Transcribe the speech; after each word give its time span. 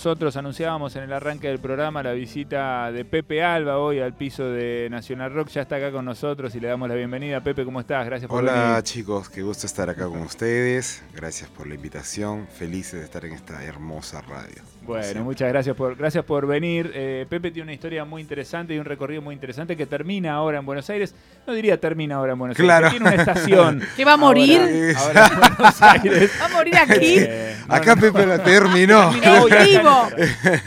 Nosotros 0.00 0.36
anunciábamos 0.36 0.94
en 0.94 1.02
el 1.02 1.12
arranque 1.12 1.48
del 1.48 1.58
programa 1.58 2.04
la 2.04 2.12
visita 2.12 2.92
de 2.92 3.04
Pepe 3.04 3.42
Alba 3.42 3.78
hoy 3.78 3.98
al 3.98 4.14
piso 4.14 4.44
de 4.44 4.86
Nacional 4.88 5.34
Rock. 5.34 5.48
Ya 5.48 5.62
está 5.62 5.74
acá 5.74 5.90
con 5.90 6.04
nosotros 6.04 6.54
y 6.54 6.60
le 6.60 6.68
damos 6.68 6.88
la 6.88 6.94
bienvenida. 6.94 7.40
Pepe, 7.40 7.64
¿cómo 7.64 7.80
estás? 7.80 8.06
Gracias 8.06 8.28
por 8.28 8.38
Hola 8.38 8.68
venir. 8.68 8.82
chicos, 8.84 9.28
qué 9.28 9.42
gusto 9.42 9.66
estar 9.66 9.90
acá 9.90 10.04
con 10.04 10.20
ustedes. 10.20 11.02
Gracias 11.16 11.50
por 11.50 11.66
la 11.66 11.74
invitación. 11.74 12.46
Felices 12.46 13.00
de 13.00 13.06
estar 13.06 13.24
en 13.24 13.32
esta 13.32 13.64
hermosa 13.64 14.20
radio. 14.20 14.62
Bueno, 14.88 15.02
Siempre. 15.04 15.22
muchas 15.22 15.48
gracias 15.50 15.76
por, 15.76 15.96
gracias 15.96 16.24
por 16.24 16.46
venir. 16.46 16.90
Eh, 16.94 17.26
Pepe 17.28 17.50
tiene 17.50 17.64
una 17.64 17.72
historia 17.74 18.04
muy 18.06 18.22
interesante 18.22 18.74
y 18.74 18.78
un 18.78 18.86
recorrido 18.86 19.20
muy 19.20 19.34
interesante 19.34 19.76
que 19.76 19.84
termina 19.86 20.32
ahora 20.32 20.58
en 20.58 20.66
Buenos 20.66 20.88
Aires. 20.90 21.14
No 21.46 21.52
diría 21.52 21.78
termina 21.78 22.16
ahora 22.16 22.32
en 22.32 22.38
Buenos 22.38 22.56
Claro. 22.56 22.86
Aires, 22.86 22.98
tiene 23.02 23.14
una 23.14 23.22
estación. 23.22 23.82
¿Que 23.96 24.04
va 24.04 24.14
a 24.14 24.16
morir? 24.16 24.60
Ahora, 24.96 25.26
ahora 25.26 25.46
en 25.46 25.56
Buenos 25.56 25.82
Aires. 25.82 26.30
¿Va 26.40 26.44
a 26.46 26.48
morir 26.48 26.76
aquí? 26.76 27.16
Eh, 27.18 27.56
no, 27.68 27.74
Acá 27.74 27.94
no. 27.94 28.00
Pepe 28.00 28.26
la 28.26 28.42
terminó. 28.42 29.10
Vivo. 29.12 30.08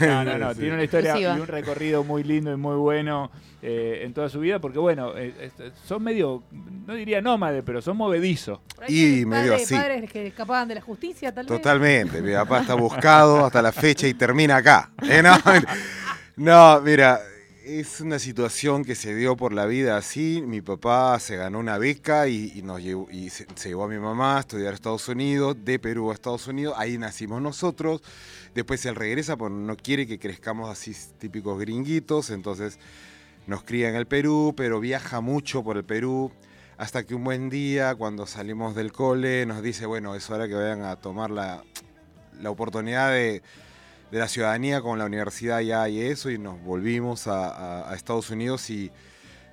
No, 0.00 0.24
no, 0.24 0.38
no. 0.38 0.54
Tiene 0.54 0.74
una 0.74 0.84
historia 0.84 1.18
y 1.18 1.26
un 1.26 1.46
recorrido 1.46 2.04
muy 2.04 2.22
lindo 2.22 2.52
y 2.52 2.56
muy 2.56 2.76
bueno 2.76 3.30
eh, 3.62 4.02
en 4.04 4.12
toda 4.12 4.28
su 4.28 4.40
vida, 4.40 4.58
porque 4.60 4.78
bueno, 4.80 5.16
eh, 5.16 5.50
son 5.86 6.02
medio, 6.02 6.42
no 6.86 6.94
diría 6.94 7.20
nómade, 7.20 7.62
pero 7.62 7.80
son 7.80 7.96
movedizos. 7.96 8.58
Y 8.88 9.24
padre- 9.24 9.26
medio 9.26 9.54
así. 9.54 9.74
Padres 9.74 10.10
que 10.10 10.26
escapaban 10.26 10.66
de 10.68 10.74
la 10.74 10.80
justicia, 10.80 11.32
tal 11.32 11.46
vez. 11.46 11.56
Totalmente. 11.60 12.20
Mi 12.22 12.32
papá 12.32 12.60
está 12.62 12.74
buscado 12.74 13.46
hasta 13.46 13.62
la 13.62 13.70
fecha 13.72 14.08
y 14.08 14.14
termina 14.14 14.56
acá. 14.56 14.90
Eh, 15.08 15.22
no, 15.22 15.36
no, 16.36 16.80
mira, 16.80 17.20
es 17.64 18.00
una 18.00 18.18
situación 18.18 18.84
que 18.84 18.96
se 18.96 19.14
dio 19.14 19.36
por 19.36 19.52
la 19.52 19.66
vida 19.66 19.96
así. 19.96 20.42
Mi 20.44 20.60
papá 20.60 21.18
se 21.20 21.36
ganó 21.36 21.60
una 21.60 21.78
beca 21.78 22.26
y, 22.26 22.52
y 22.56 22.62
nos 22.62 22.82
llevó, 22.82 23.08
y 23.12 23.30
se, 23.30 23.46
se 23.54 23.68
llevó 23.68 23.84
a 23.84 23.88
mi 23.88 23.98
mamá 23.98 24.38
a 24.38 24.40
estudiar 24.40 24.72
a 24.72 24.74
Estados 24.74 25.08
Unidos, 25.08 25.56
de 25.64 25.78
Perú 25.78 26.10
a 26.10 26.14
Estados 26.14 26.48
Unidos. 26.48 26.74
Ahí 26.76 26.98
nacimos 26.98 27.40
nosotros. 27.40 28.02
Después 28.54 28.84
él 28.86 28.96
regresa 28.96 29.36
porque 29.36 29.54
no 29.54 29.76
quiere 29.76 30.06
que 30.06 30.18
crezcamos 30.18 30.68
así 30.68 30.92
típicos 31.18 31.58
gringuitos. 31.60 32.30
Entonces 32.30 32.78
nos 33.46 33.62
cría 33.64 33.88
en 33.88 33.96
el 33.96 34.06
Perú, 34.06 34.54
pero 34.56 34.80
viaja 34.80 35.20
mucho 35.20 35.62
por 35.62 35.76
el 35.76 35.84
Perú. 35.84 36.32
Hasta 36.78 37.04
que 37.04 37.14
un 37.14 37.24
buen 37.24 37.48
día, 37.50 37.94
cuando 37.94 38.26
salimos 38.26 38.74
del 38.74 38.92
cole, 38.92 39.46
nos 39.46 39.62
dice, 39.62 39.86
bueno, 39.86 40.14
es 40.14 40.28
hora 40.30 40.48
que 40.48 40.54
vayan 40.54 40.82
a 40.82 40.96
tomar 40.96 41.30
la, 41.30 41.62
la 42.40 42.50
oportunidad 42.50 43.10
de, 43.10 43.42
de 44.10 44.18
la 44.18 44.26
ciudadanía 44.28 44.80
con 44.80 44.98
la 44.98 45.04
universidad 45.06 45.60
ya 45.60 45.88
y 45.88 46.00
eso, 46.00 46.30
y 46.30 46.38
nos 46.38 46.60
volvimos 46.62 47.28
a, 47.28 47.94
Estados 47.94 48.30
Unidos 48.30 48.68
y, 48.70 48.90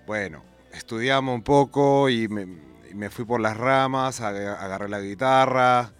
bueno, 0.07 0.43
estudiamos 0.73 1.35
un 1.35 1.43
poco 1.43 2.09
y 2.09 2.27
me, 2.27 2.47
y 2.89 2.95
me 2.95 3.09
fui 3.09 3.25
por 3.25 3.41
las 3.41 3.57
ramas, 3.57 4.21
ag- 4.21 4.57
agarré 4.59 4.89
la 4.89 4.99
guitarra, 5.01 5.91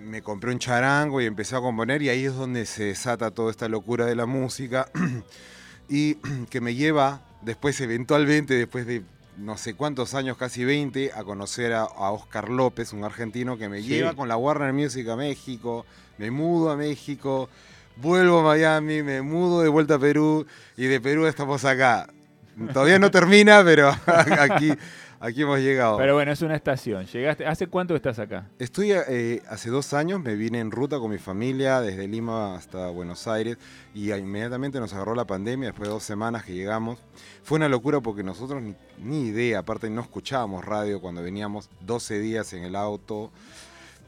me 0.00 0.22
compré 0.22 0.52
un 0.52 0.58
charango 0.58 1.20
y 1.20 1.26
empecé 1.26 1.56
a 1.56 1.60
componer 1.60 2.02
y 2.02 2.08
ahí 2.08 2.24
es 2.24 2.34
donde 2.34 2.66
se 2.66 2.84
desata 2.84 3.30
toda 3.30 3.50
esta 3.50 3.68
locura 3.68 4.06
de 4.06 4.14
la 4.14 4.26
música 4.26 4.88
y 5.88 6.14
que 6.50 6.60
me 6.60 6.74
lleva 6.74 7.22
después 7.42 7.80
eventualmente, 7.80 8.54
después 8.54 8.86
de 8.86 9.02
no 9.36 9.56
sé 9.58 9.74
cuántos 9.74 10.14
años, 10.14 10.36
casi 10.36 10.64
20, 10.64 11.12
a 11.12 11.24
conocer 11.24 11.72
a, 11.72 11.82
a 11.82 12.10
Oscar 12.12 12.48
López, 12.48 12.92
un 12.92 13.02
argentino 13.04 13.58
que 13.58 13.68
me 13.68 13.82
Sí. 13.82 13.88
lleva 13.88 14.14
con 14.14 14.28
la 14.28 14.36
Warner 14.36 14.72
Music 14.72 15.08
a 15.08 15.16
México, 15.16 15.84
me 16.18 16.30
mudo 16.30 16.70
a 16.70 16.76
México, 16.76 17.48
vuelvo 17.96 18.38
a 18.40 18.42
Miami, 18.44 19.02
me 19.02 19.22
mudo 19.22 19.62
de 19.62 19.68
vuelta 19.68 19.94
a 19.96 19.98
Perú 19.98 20.46
y 20.76 20.84
de 20.86 21.00
Perú 21.00 21.26
estamos 21.26 21.64
acá. 21.64 22.08
Todavía 22.72 22.98
no 22.98 23.10
termina, 23.10 23.62
pero 23.64 23.90
aquí, 24.06 24.72
aquí 25.20 25.42
hemos 25.42 25.58
llegado. 25.60 25.96
Pero 25.96 26.14
bueno, 26.14 26.32
es 26.32 26.42
una 26.42 26.54
estación. 26.54 27.06
Llegaste, 27.06 27.46
¿hace 27.46 27.66
cuánto 27.66 27.96
estás 27.96 28.18
acá? 28.18 28.48
Estoy 28.58 28.92
eh, 28.92 29.42
hace 29.48 29.70
dos 29.70 29.92
años, 29.92 30.20
me 30.20 30.34
vine 30.34 30.60
en 30.60 30.70
ruta 30.70 30.98
con 30.98 31.10
mi 31.10 31.18
familia 31.18 31.80
desde 31.80 32.06
Lima 32.06 32.54
hasta 32.54 32.88
Buenos 32.88 33.26
Aires 33.26 33.58
y 33.94 34.12
inmediatamente 34.12 34.78
nos 34.80 34.92
agarró 34.92 35.14
la 35.14 35.26
pandemia 35.26 35.68
después 35.68 35.88
de 35.88 35.94
dos 35.94 36.04
semanas 36.04 36.44
que 36.44 36.54
llegamos. 36.54 36.98
Fue 37.42 37.56
una 37.56 37.68
locura 37.68 38.00
porque 38.00 38.22
nosotros 38.22 38.62
ni, 38.62 38.74
ni 38.98 39.26
idea, 39.28 39.60
aparte 39.60 39.90
no 39.90 40.00
escuchábamos 40.00 40.64
radio 40.64 41.00
cuando 41.00 41.22
veníamos 41.22 41.70
12 41.80 42.18
días 42.20 42.52
en 42.52 42.64
el 42.64 42.76
auto 42.76 43.30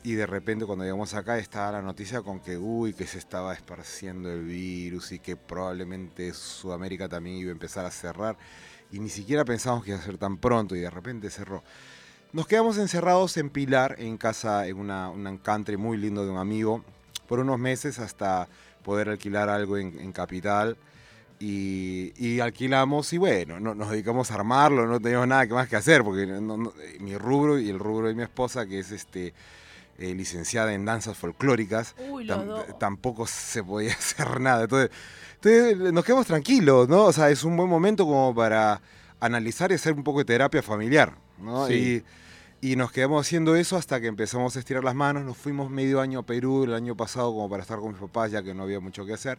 y 0.06 0.14
de 0.14 0.24
repente 0.24 0.64
cuando 0.64 0.84
llegamos 0.84 1.14
acá 1.14 1.36
estaba 1.36 1.72
la 1.72 1.82
noticia 1.82 2.22
con 2.22 2.38
que, 2.38 2.56
uy, 2.56 2.92
que 2.94 3.08
se 3.08 3.18
estaba 3.18 3.52
esparciendo 3.52 4.30
el 4.32 4.44
virus 4.44 5.10
y 5.10 5.18
que 5.18 5.34
probablemente 5.34 6.32
Sudamérica 6.32 7.08
también 7.08 7.38
iba 7.38 7.48
a 7.48 7.52
empezar 7.52 7.84
a 7.84 7.90
cerrar 7.90 8.36
y 8.92 9.00
ni 9.00 9.08
siquiera 9.08 9.44
pensamos 9.44 9.82
que 9.82 9.90
iba 9.90 9.98
a 9.98 10.02
ser 10.04 10.16
tan 10.16 10.36
pronto 10.36 10.76
y 10.76 10.80
de 10.80 10.90
repente 10.90 11.28
cerró. 11.28 11.64
Nos 12.32 12.46
quedamos 12.46 12.78
encerrados 12.78 13.36
en 13.36 13.50
Pilar, 13.50 13.96
en 13.98 14.16
casa, 14.16 14.68
en 14.68 14.76
una, 14.76 15.10
un 15.10 15.38
country 15.38 15.76
muy 15.76 15.96
lindo 15.96 16.24
de 16.24 16.30
un 16.30 16.38
amigo, 16.38 16.84
por 17.26 17.40
unos 17.40 17.58
meses 17.58 17.98
hasta 17.98 18.46
poder 18.84 19.08
alquilar 19.08 19.48
algo 19.48 19.76
en, 19.76 20.12
Capital. 20.12 20.76
Y, 21.40 22.38
alquilamos 22.38 23.12
y 23.12 23.18
bueno, 23.18 23.58
no- 23.58 23.74
nos 23.74 23.90
dedicamos 23.90 24.30
a 24.30 24.34
armarlo, 24.36 24.86
no 24.86 25.00
teníamos 25.00 25.26
nada 25.26 25.46
más 25.46 25.68
que 25.68 25.74
hacer, 25.74 26.04
porque 26.04 26.26
mi 27.00 27.18
rubro 27.18 27.58
y 27.58 27.68
el 27.68 27.80
rubro 27.80 28.06
de 28.06 28.14
mi 28.14 28.22
esposa, 28.22 28.66
que 28.66 28.78
es 28.78 28.92
este 28.92 29.34
eh, 29.98 30.14
licenciada 30.14 30.72
en 30.74 30.84
danzas 30.84 31.16
folclóricas, 31.16 31.94
Uy, 32.10 32.26
tam- 32.26 32.78
tampoco 32.78 33.26
se 33.26 33.62
podía 33.64 33.92
hacer 33.98 34.40
nada. 34.40 34.64
Entonces, 34.64 34.90
entonces, 35.42 35.92
nos 35.92 36.04
quedamos 36.04 36.26
tranquilos, 36.26 36.88
¿no? 36.88 37.04
O 37.04 37.12
sea, 37.12 37.30
es 37.30 37.44
un 37.44 37.56
buen 37.56 37.68
momento 37.68 38.04
como 38.04 38.34
para 38.34 38.80
analizar 39.20 39.70
y 39.70 39.74
hacer 39.74 39.92
un 39.94 40.02
poco 40.04 40.18
de 40.20 40.24
terapia 40.24 40.62
familiar, 40.62 41.14
¿no? 41.38 41.66
Sí. 41.66 42.02
Y, 42.62 42.72
y 42.72 42.76
nos 42.76 42.90
quedamos 42.90 43.26
haciendo 43.26 43.54
eso 43.54 43.76
hasta 43.76 44.00
que 44.00 44.06
empezamos 44.06 44.56
a 44.56 44.58
estirar 44.58 44.82
las 44.82 44.94
manos. 44.94 45.24
Nos 45.24 45.36
fuimos 45.36 45.70
medio 45.70 46.00
año 46.00 46.20
a 46.20 46.22
Perú 46.24 46.64
el 46.64 46.74
año 46.74 46.96
pasado 46.96 47.32
como 47.32 47.48
para 47.50 47.62
estar 47.62 47.78
con 47.78 47.92
mis 47.92 48.00
papás, 48.00 48.30
ya 48.32 48.42
que 48.42 48.54
no 48.54 48.62
había 48.64 48.80
mucho 48.80 49.04
que 49.04 49.12
hacer. 49.12 49.38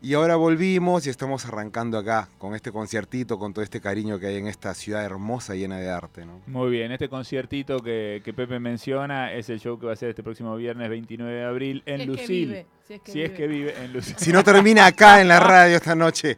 Y 0.00 0.14
ahora 0.14 0.36
volvimos 0.36 1.06
y 1.06 1.10
estamos 1.10 1.44
arrancando 1.44 1.98
acá 1.98 2.28
con 2.38 2.54
este 2.54 2.70
conciertito, 2.70 3.36
con 3.36 3.52
todo 3.52 3.64
este 3.64 3.80
cariño 3.80 4.20
que 4.20 4.26
hay 4.26 4.36
en 4.36 4.46
esta 4.46 4.72
ciudad 4.74 5.04
hermosa 5.04 5.56
llena 5.56 5.78
de 5.78 5.90
arte, 5.90 6.24
¿no? 6.24 6.40
Muy 6.46 6.70
bien, 6.70 6.92
este 6.92 7.08
conciertito 7.08 7.80
que, 7.80 8.22
que 8.24 8.32
Pepe 8.32 8.60
menciona 8.60 9.32
es 9.32 9.50
el 9.50 9.58
show 9.58 9.76
que 9.78 9.86
va 9.86 9.94
a 9.94 9.96
ser 9.96 10.10
este 10.10 10.22
próximo 10.22 10.54
viernes 10.54 10.88
29 10.88 11.32
de 11.32 11.44
abril 11.44 11.82
en 11.84 12.06
Lucil. 12.06 12.64
Si 12.88 12.94
es 12.94 13.00
que 13.02 13.12
Si 13.12 13.22
es 13.22 13.28
vive. 13.30 13.36
que 13.36 13.46
vive 13.46 13.74
en 13.84 13.92
Lucil. 13.92 14.14
Si 14.18 14.32
no 14.32 14.42
termina 14.42 14.86
acá 14.86 15.20
en 15.20 15.28
la 15.28 15.38
radio 15.40 15.76
esta 15.76 15.94
noche. 15.94 16.36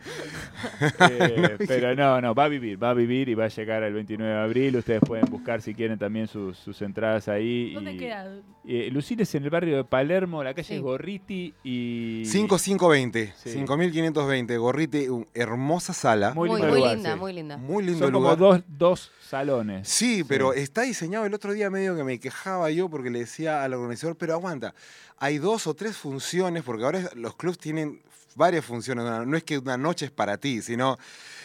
Eh, 1.00 1.56
pero 1.66 1.94
no, 1.94 2.21
no, 2.21 2.34
va 2.34 2.44
a 2.44 2.49
vivir, 2.49 2.83
va 2.83 2.91
a 2.91 2.94
vivir 2.94 3.28
y 3.28 3.34
va 3.34 3.44
a 3.44 3.49
llegar 3.49 3.83
el 3.83 3.94
29 3.94 4.33
de 4.33 4.38
abril. 4.41 4.77
Ustedes 4.77 5.00
pueden 5.06 5.27
buscar 5.31 5.62
si 5.62 5.75
quieren 5.75 5.99
también 5.99 6.27
sus, 6.28 6.59
sus 6.59 6.83
entradas 6.83 7.28
ahí. 7.28 7.72
¿Dónde 7.75 7.93
y- 7.94 7.99
queda? 7.99 8.27
Eh, 8.66 8.88
Lucil 8.93 9.21
es 9.21 9.34
en 9.34 9.44
el 9.44 9.50
barrio 9.50 9.77
de 9.78 9.84
Palermo, 9.84 10.44
la 10.44 10.53
calle 10.53 10.69
Sí. 10.69 10.75
es 10.75 10.83
Gorriti 10.83 11.55
y... 11.65 12.22
5520, 12.27 13.32
Sí. 13.37 13.50
5520, 13.53 14.56
Gorrite, 14.59 15.11
un- 15.11 15.27
hermosa 15.34 15.93
sala. 15.94 16.34
Muy 16.34 16.49
Muy, 16.50 16.59
lindo 16.61 16.71
muy 16.72 16.78
lugar, 16.81 16.94
linda, 16.97 17.12
sí. 17.15 17.19
muy 17.19 17.32
linda. 17.32 17.56
Muy 17.56 17.82
lindo 17.84 18.05
Son 18.06 18.12
como 18.12 18.25
lugar. 18.34 18.38
dos, 18.38 18.62
dos 18.69 19.12
salones. 19.27 19.88
Sí, 19.88 20.25
pero 20.28 20.53
está 20.53 20.82
diseñado 20.82 21.25
el 21.25 21.32
otro 21.34 21.53
día 21.53 21.71
medio 21.71 21.97
que 21.97 22.05
me 22.05 22.19
quejaba 22.21 22.71
yo 22.71 22.88
porque 22.91 23.09
le 23.11 23.21
decía 23.21 23.62
al 23.65 23.72
organizador, 23.75 24.17
pero 24.17 24.34
aguanta, 24.34 24.75
hay 25.19 25.38
dos 25.38 25.67
o 25.67 25.75
tres 25.75 25.97
funciones, 25.97 26.39
porque 26.64 26.84
ahora 26.84 27.10
los 27.14 27.36
clubs 27.36 27.58
tienen 27.58 28.00
varias 28.36 28.64
funciones, 28.64 29.04
no 29.04 29.26
no 29.26 29.36
es 29.36 29.44
que 29.44 29.58
una 29.58 29.76
noche 29.76 30.06
es 30.06 30.10
para 30.10 30.38
ti, 30.38 30.62
sino... 30.62 30.96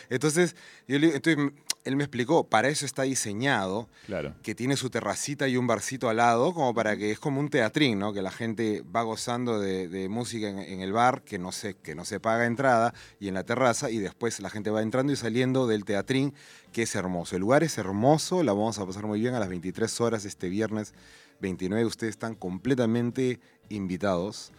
Entonces, 0.07 0.55
yo 0.87 0.99
le- 0.99 1.15
entonces 1.15 1.51
él 1.83 1.95
me 1.95 2.03
explicó, 2.03 2.43
para 2.47 2.67
eso 2.69 2.85
está 2.85 3.03
diseñado, 3.03 3.87
Claro. 4.05 4.35
que 4.43 4.53
tiene 4.53 4.77
su 4.77 4.91
terracita 4.91 5.47
y 5.47 5.57
un 5.57 5.65
barcito 5.65 6.09
al 6.09 6.17
lado, 6.17 6.53
como 6.53 6.73
para 6.75 6.95
que 6.95 7.09
es 7.11 7.19
como 7.19 7.39
un 7.39 7.49
teatrín, 7.49 7.97
¿no? 7.99 8.13
Que 8.13 8.21
la 8.21 8.29
gente 8.31 8.83
va 8.95 9.01
gozando 9.01 9.59
de, 9.59 9.87
de 9.87 10.07
música 10.07 10.47
en, 10.47 10.59
en 10.59 10.81
el 10.81 10.93
bar, 10.93 11.23
que 11.23 11.39
no, 11.39 11.51
se, 11.51 11.73
que 11.75 11.95
no 11.95 12.05
se 12.05 12.19
paga 12.19 12.45
entrada, 12.45 12.93
y 13.19 13.27
en 13.29 13.33
la 13.33 13.43
terraza, 13.43 13.89
y 13.89 13.97
después 13.97 14.39
la 14.41 14.51
gente 14.51 14.69
va 14.69 14.83
entrando 14.83 15.11
y 15.11 15.15
saliendo 15.15 15.65
del 15.65 15.85
teatrín, 15.85 16.33
que 16.71 16.83
es 16.83 16.93
hermoso. 16.95 17.35
El 17.35 17.41
lugar 17.41 17.63
es 17.63 17.77
hermoso, 17.79 18.43
la 18.43 18.53
vamos 18.53 18.77
a 18.77 18.85
pasar 18.85 19.07
muy 19.07 19.19
bien 19.19 19.33
a 19.33 19.39
las 19.39 19.49
23 19.49 20.01
horas 20.01 20.23
este 20.25 20.49
viernes 20.49 20.93
29. 21.41 21.83
Ustedes 21.85 22.11
están 22.11 22.35
completamente 22.35 23.39
invitados. 23.69 24.51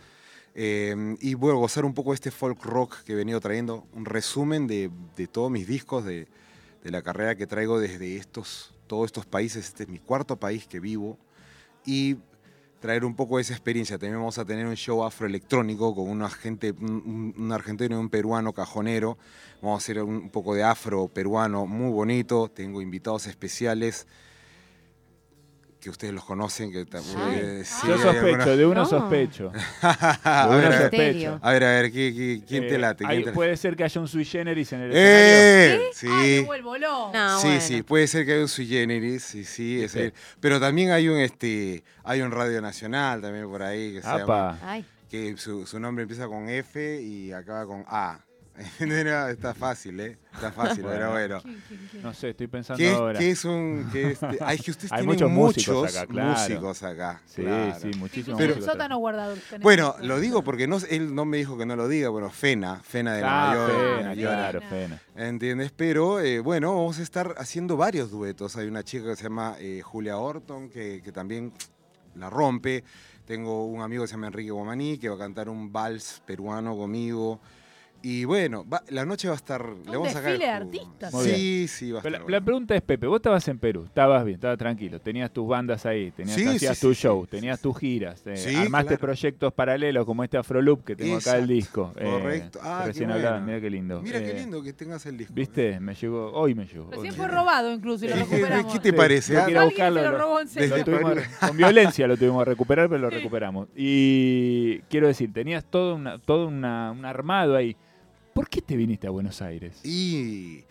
Eh, 0.58 1.16
y 1.20 1.34
a 1.34 1.36
gozar 1.36 1.84
un 1.84 1.92
poco 1.92 2.12
de 2.12 2.14
este 2.14 2.30
folk 2.30 2.64
rock 2.64 3.02
que 3.02 3.12
he 3.12 3.14
venido 3.14 3.38
trayendo, 3.40 3.86
un 3.92 4.06
resumen 4.06 4.66
de, 4.66 4.90
de 5.14 5.26
todos 5.26 5.50
mis 5.50 5.66
discos, 5.66 6.06
de, 6.06 6.28
de 6.82 6.90
la 6.90 7.02
carrera 7.02 7.36
que 7.36 7.46
traigo 7.46 7.78
desde 7.78 8.16
estos, 8.16 8.74
todos 8.86 9.04
estos 9.04 9.26
países. 9.26 9.66
Este 9.66 9.82
es 9.82 9.88
mi 9.90 9.98
cuarto 9.98 10.36
país 10.36 10.66
que 10.66 10.80
vivo. 10.80 11.18
Y 11.84 12.16
traer 12.80 13.04
un 13.04 13.14
poco 13.14 13.36
de 13.36 13.42
esa 13.42 13.52
experiencia. 13.52 13.98
También 13.98 14.18
vamos 14.18 14.38
a 14.38 14.46
tener 14.46 14.66
un 14.66 14.76
show 14.76 15.04
afroelectrónico 15.04 15.94
con 15.94 16.08
una 16.08 16.30
gente, 16.30 16.72
un, 16.72 17.34
un 17.36 17.52
argentino 17.52 17.96
y 17.96 17.98
un 17.98 18.08
peruano 18.08 18.54
cajonero. 18.54 19.18
Vamos 19.60 19.82
a 19.82 19.84
hacer 19.84 20.02
un, 20.02 20.16
un 20.16 20.30
poco 20.30 20.54
de 20.54 20.62
afro 20.62 21.06
peruano 21.08 21.66
muy 21.66 21.92
bonito. 21.92 22.48
Tengo 22.48 22.80
invitados 22.80 23.26
especiales 23.26 24.06
que 25.80 25.90
ustedes 25.90 26.12
los 26.14 26.24
conocen. 26.24 26.72
Que 26.72 26.84
también, 26.84 27.18
Ay. 27.18 27.38
eh, 27.42 27.62
sí, 27.64 27.86
Yo 27.86 27.94
hay 27.94 28.00
sospecho, 28.00 28.56
de 28.56 28.66
uno 28.66 28.74
No. 28.82 28.86
sospecho. 28.86 29.52
a, 29.82 30.46
De 30.48 30.56
ver, 30.56 30.58
uno 30.58 30.66
a 30.66 30.70
ver, 30.70 30.80
sospecho. 30.82 31.38
a 31.42 31.52
ver, 31.52 31.64
a 31.64 31.70
ver, 31.70 31.92
¿qué- 31.92 32.14
qué- 32.14 32.42
¿quién 32.46 32.66
te 32.68 32.74
Eh, 32.74 32.78
late? 32.78 33.04
hay- 33.04 33.08
¿Quién 33.08 33.20
te 33.22 33.26
late? 33.26 33.34
puede 33.34 33.56
ser 33.56 33.76
que 33.76 33.84
haya 33.84 34.00
un 34.00 34.08
sui 34.08 34.24
generis 34.24 34.72
en 34.72 34.80
el 34.82 34.90
escenario. 34.92 35.84
¡Eh! 35.86 35.90
Sí. 35.94 36.06
Ay, 36.10 36.40
me 36.40 36.46
vuelvo 36.46 36.78
loco. 36.78 37.10
No, 37.14 37.38
sí, 37.40 37.46
bueno. 37.46 37.60
sí, 37.62 37.82
puede 37.82 38.06
ser 38.06 38.26
que 38.26 38.32
haya 38.32 38.42
un 38.42 38.48
sui 38.48 38.66
generis, 38.66 39.22
sí, 39.24 39.44
sí, 39.44 39.82
es 39.82 39.94
el- 39.96 40.12
pero 40.40 40.58
también 40.60 40.90
hay 40.90 41.08
un 41.08 41.18
este, 41.18 41.84
hay 42.04 42.20
un 42.22 42.30
Radio 42.32 42.60
Nacional 42.60 43.20
también 43.20 43.46
por 43.48 43.62
ahí 43.62 43.92
que 43.94 44.02
se 44.02 44.08
llama, 44.08 44.58
que 45.10 45.36
su, 45.36 45.66
su 45.66 45.78
nombre 45.78 46.02
empieza 46.02 46.26
con 46.26 46.48
F 46.48 47.00
y 47.00 47.32
acaba 47.32 47.64
con 47.64 47.84
A. 47.86 48.20
Era- 48.80 49.30
Está 49.30 49.54
fácil, 49.54 49.98
¿eh? 50.00 50.18
Está 50.32 50.50
fáil, 50.52 50.80
pero 50.82 51.10
bueno. 51.12 51.40
¿Quién, 51.42 51.62
quién, 51.68 51.88
quién? 51.90 52.02
No 52.02 52.14
sé, 52.14 52.30
estoy 52.30 52.46
pensando 52.46 52.78
¿Qué, 52.78 52.90
ahora. 52.90 53.18
qué 53.18 53.30
es 53.30 53.44
un.? 53.44 53.88
Qué 53.92 54.12
es, 54.12 54.22
ay, 54.40 54.58
que 54.58 54.70
ustedes 54.70 54.92
Hay 54.92 54.98
tienen 55.06 55.14
muchos 55.14 55.30
músicos 55.30 55.76
muchos 55.82 55.96
acá, 55.96 56.06
claro. 56.06 56.30
músicos 56.30 56.82
acá. 56.82 57.22
Sí, 57.26 57.42
claro. 57.42 57.76
sí, 57.80 57.90
muchísimos 57.98 58.38
Pero- 58.38 58.52
el 58.52 58.56
músicos 58.58 58.72
sótano 58.72 58.98
guardado. 58.98 59.34
Bueno, 59.60 59.94
lo 60.02 60.20
digo 60.20 60.42
porque 60.42 60.66
no, 60.66 60.78
él 60.90 61.14
no 61.14 61.24
me 61.24 61.36
dijo 61.38 61.56
que 61.58 61.66
no 61.66 61.76
lo 61.76 61.88
diga. 61.88 62.08
Bueno, 62.08 62.30
Fena, 62.30 62.80
Fena 62.82 63.14
de 63.14 63.22
la 63.22 63.28
Ah, 63.28 63.48
mayor. 63.54 63.70
Fena, 63.70 64.08
mayor. 64.08 64.32
claro, 64.32 64.60
Fena. 64.62 64.98
Fena. 65.14 65.28
¿Entiendes? 65.28 65.72
Pero 65.76 66.20
eh, 66.20 66.40
bueno, 66.40 66.74
vamos 66.74 66.98
a 66.98 67.02
estar 67.02 67.34
haciendo 67.38 67.76
varios 67.76 68.10
duetos. 68.10 68.56
Hay 68.56 68.66
una 68.68 68.82
chica 68.82 69.06
que 69.08 69.16
se 69.16 69.24
llama 69.24 69.56
eh, 69.58 69.80
Julia 69.82 70.16
Orton, 70.18 70.68
que, 70.70 71.00
que 71.02 71.12
también 71.12 71.52
la 72.14 72.30
rompe. 72.30 72.84
Tengo 73.26 73.66
un 73.66 73.82
amigo 73.82 74.04
que 74.04 74.08
se 74.08 74.14
llama 74.14 74.28
Enrique 74.28 74.50
Guamaní, 74.52 74.98
que 74.98 75.08
va 75.08 75.16
a 75.16 75.18
cantar 75.18 75.48
un 75.48 75.72
vals 75.72 76.22
peruano 76.24 76.76
conmigo. 76.76 77.40
Y 78.02 78.24
bueno, 78.24 78.64
va- 78.68 78.82
la 78.90 79.04
noche 79.04 79.26
va 79.26 79.34
a 79.34 79.36
estar. 79.36 79.64
le 79.68 79.90
vamos 79.96 80.08
a 80.08 80.12
sacar 80.12 80.32
el 80.32 80.38
desfile 80.38 80.46
de 80.46 80.50
artistas. 80.52 81.12
Muy 81.12 81.24
Sí, 81.24 81.66
sí, 81.68 81.90
va 81.90 81.98
a 81.98 82.02
estar. 82.06 82.12
la, 82.22 82.28
la 82.28 82.40
pregunta 82.40 82.76
es, 82.76 82.82
Pepe, 82.82 83.06
vos 83.08 83.16
estabas 83.16 83.48
en 83.48 83.58
Perú, 83.58 83.84
estabas 83.86 84.24
bien, 84.24 84.36
estabas 84.36 84.58
tranquilo, 84.58 85.00
tenías 85.00 85.32
tus 85.32 85.48
bandas 85.48 85.84
ahí, 85.86 86.12
tenías, 86.12 86.36
Sí, 86.36 86.46
hacías 86.46 86.78
sí, 86.78 86.86
tu 86.86 86.94
sí, 86.94 87.00
show, 87.02 87.24
sí, 87.24 87.30
tenías 87.32 87.58
sí, 87.58 87.62
tus 87.64 87.78
giras, 87.78 88.22
eh, 88.26 88.36
Sí, 88.36 88.54
armaste 88.54 88.88
claro. 88.88 89.00
proyectos 89.00 89.52
paralelos 89.54 90.04
como 90.06 90.22
este 90.22 90.36
Afroloop 90.38 90.84
que 90.84 90.94
tengo 90.94 91.16
acá 91.16 91.36
el 91.38 91.48
disco. 91.48 91.92
eh, 91.96 92.04
correcto. 92.04 92.60
Ah, 92.62 92.84
recién 92.86 93.08
bueno. 93.08 93.14
hablabas, 93.26 93.42
mira 93.46 93.60
qué 93.60 93.70
lindo. 93.70 94.00
Mira 94.02 94.20
qué 94.20 94.30
Eh, 94.30 94.34
lindo 94.40 94.62
que 94.62 94.72
tengas 94.72 95.04
el 95.06 95.16
disco. 95.16 95.34
¿Viste? 95.34 95.80
Me 95.80 95.94
llegó, 95.94 96.30
hoy 96.32 96.54
me 96.54 96.66
llegó. 96.66 96.90
Recién 96.90 97.10
hoy. 97.12 97.16
fue 97.16 97.26
robado 97.28 97.72
incluso 97.72 98.04
y 98.04 98.08
lo 98.08 98.14
¿Qué- 98.14 98.20
recuperamos. 98.20 98.72
qué 98.72 98.78
te 98.78 98.92
parece, 98.92 99.32
Yo 99.32 99.40
ah? 99.40 99.44
Alguien 99.46 99.64
buscarlo. 99.64 100.00
se 100.02 100.08
lo 100.10 100.18
robó 100.18 100.40
en 100.40 100.48
serio. 100.48 100.84
Tuvimos- 100.84 101.18
con 101.40 101.56
violencia 101.56 102.06
lo 102.06 102.16
tuvimos 102.16 102.44
que 102.44 102.50
recuperar, 102.50 102.88
pero 102.88 103.00
lo 103.00 103.10
recuperamos. 103.10 103.68
Y 103.74 104.78
quiero 104.90 105.08
decir, 105.08 105.32
tenías 105.32 105.64
todo, 105.64 105.96
una, 105.96 106.18
todo 106.18 106.46
una- 106.46 106.92
un 106.92 107.04
armado 107.04 107.56
ahí. 107.56 107.76
¿Por 108.36 108.48
qué 108.48 108.60
te 108.62 108.76
viniste 108.76 109.06
a 109.06 109.10
Buenos 109.10 109.42
Aires? 109.42 109.84
Y. 109.84 110.62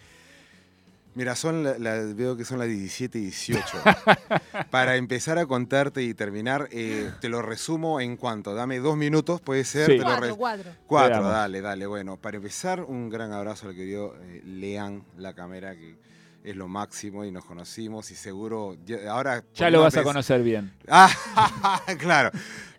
Mira, 1.15 1.35
son 1.35 1.63
la- 1.63 1.77
la- 1.79 2.13
veo 2.13 2.35
que 2.37 2.45
son 2.45 2.59
las 2.59 2.67
17 2.67 3.17
y 3.17 3.21
18. 3.23 3.63
Para 4.69 4.97
empezar 4.97 5.37
a 5.39 5.45
contarte 5.45 6.03
y 6.03 6.13
terminar, 6.13 6.67
eh, 6.71 7.09
te 7.21 7.27
lo 7.29 7.41
resumo 7.41 7.99
en 8.01 8.17
cuanto. 8.17 8.53
Dame 8.53 8.79
dos 8.79 8.97
minutos, 8.97 9.39
puede 9.41 9.63
ser. 9.63 9.87
Sí. 9.91 9.97
Te 9.97 10.03
Cuatro, 10.03 10.35
cuatro. 10.35 10.71
Cuatro, 10.85 11.09
Veamos. 11.15 11.31
dale, 11.31 11.61
dale. 11.61 11.85
Bueno, 11.87 12.17
para 12.17 12.37
empezar, 12.37 12.81
un 12.83 13.09
gran 13.09 13.31
abrazo 13.31 13.69
al 13.69 13.75
querido 13.75 14.13
eh, 14.23 14.41
Lean, 14.45 15.03
la 15.17 15.33
cámara, 15.33 15.73
que 15.75 15.95
es 16.43 16.55
lo 16.55 16.67
máximo 16.67 17.23
y 17.25 17.31
nos 17.31 17.45
conocimos 17.45 18.11
y 18.11 18.15
seguro. 18.15 18.75
ya- 18.85 19.09
ahora 19.09 19.41
Ya 19.55 19.69
lo 19.71 19.81
vas 19.81 19.95
a 19.97 20.03
conocer 20.03 20.43
bien. 20.43 20.71
Ah, 20.89 21.09
claro. 21.97 22.29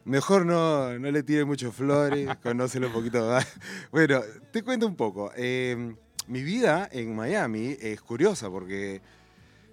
Mejor 0.06 0.46
no, 0.46 0.96
no 1.00 1.10
le 1.10 1.24
tire 1.24 1.44
mucho 1.44 1.72
flores, 1.72 2.28
conócelo 2.42 2.86
un 2.86 2.92
poquito 2.92 3.28
más. 3.28 3.44
Bueno, 3.90 4.20
te 4.52 4.62
cuento 4.62 4.86
un 4.86 4.94
poco. 4.94 5.32
Eh, 5.36 5.96
mi 6.28 6.44
vida 6.44 6.88
en 6.92 7.16
Miami 7.16 7.76
es 7.80 8.00
curiosa 8.02 8.48
porque 8.48 9.02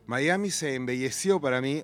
Miami 0.07 0.50
se 0.50 0.74
embelleció 0.74 1.39
para 1.39 1.62
mí. 1.62 1.83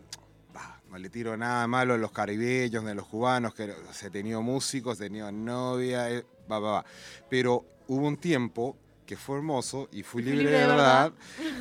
bah, 0.51 0.81
no 0.89 0.97
le 0.97 1.11
tiro 1.11 1.37
nada 1.37 1.67
malo 1.67 1.93
a 1.93 1.97
los 1.97 2.11
caribeños, 2.11 2.83
ni 2.83 2.89
a 2.89 2.95
los 2.95 3.05
cubanos, 3.05 3.53
que 3.53 3.69
o 3.69 3.93
sea, 3.93 4.07
he 4.07 4.11
tenido 4.11 4.41
músicos, 4.41 4.99
he 4.99 5.05
tenido 5.05 5.31
novia, 5.31 6.09
eh, 6.09 6.25
va, 6.51 6.57
va, 6.57 6.71
va. 6.71 6.85
Pero 7.29 7.63
hubo 7.87 8.07
un 8.07 8.17
tiempo 8.17 8.75
que 9.05 9.15
fue 9.15 9.37
hermoso 9.37 9.89
y 9.91 10.01
fui 10.01 10.23
Fui 10.23 10.31
libre, 10.31 10.49
de 10.49 10.57
verdad. 10.57 11.13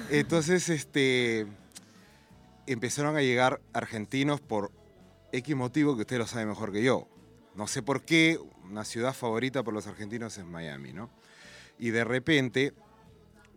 Entonces, 0.09 0.71
este, 0.71 1.47
empezaron 2.67 3.15
a 3.15 3.21
llegar 3.21 3.61
argentinos 3.75 4.41
por 4.41 4.71
X 5.33 5.57
motivo 5.57 5.95
que 5.95 6.03
usted 6.03 6.19
lo 6.19 6.27
sabe 6.27 6.47
mejor 6.47 6.73
que 6.73 6.83
yo. 6.83 7.09
No 7.55 7.67
sé 7.67 7.83
por 7.83 8.03
qué, 8.03 8.39
una 8.65 8.85
ciudad 8.85 9.13
favorita 9.13 9.63
por 9.63 9.75
los 9.75 9.87
argentinos 9.87 10.39
es 10.39 10.45
Miami, 10.45 10.93
¿no? 10.93 11.11
Y 11.79 11.91
de 11.91 12.05
repente, 12.05 12.73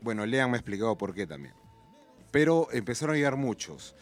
bueno, 0.02 0.26
Lean 0.26 0.50
me 0.50 0.58
ha 0.58 0.60
explicado 0.60 0.98
por 0.98 1.14
qué 1.14 1.28
también. 1.28 1.54
Pero 2.32 2.68
empezaron 2.72 3.16
a 3.16 3.18
llegar 3.18 3.36
muchos 3.36 3.96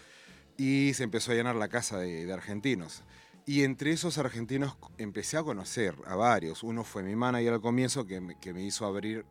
y 0.58 0.94
se 0.94 1.04
empezó 1.04 1.32
a 1.32 1.36
llenar 1.36 1.56
la 1.56 1.68
casa 1.68 2.00
de, 2.00 2.32
argentinos. 2.32 3.04
Y 3.46 3.64
entre 3.64 3.92
esos 3.92 4.18
argentinos 4.18 4.78
empecé 4.98 5.38
a 5.38 5.44
conocer 5.44 5.96
a 6.06 6.16
varios. 6.16 6.64
Uno 6.64 6.84
fue 6.84 7.02
mi 7.02 7.16
manager 7.16 7.54
al 7.54 7.62
comienzo 7.62 8.06
que 8.06 8.54
me 8.54 8.64
hizo 8.64 8.86
abrir 8.86 9.26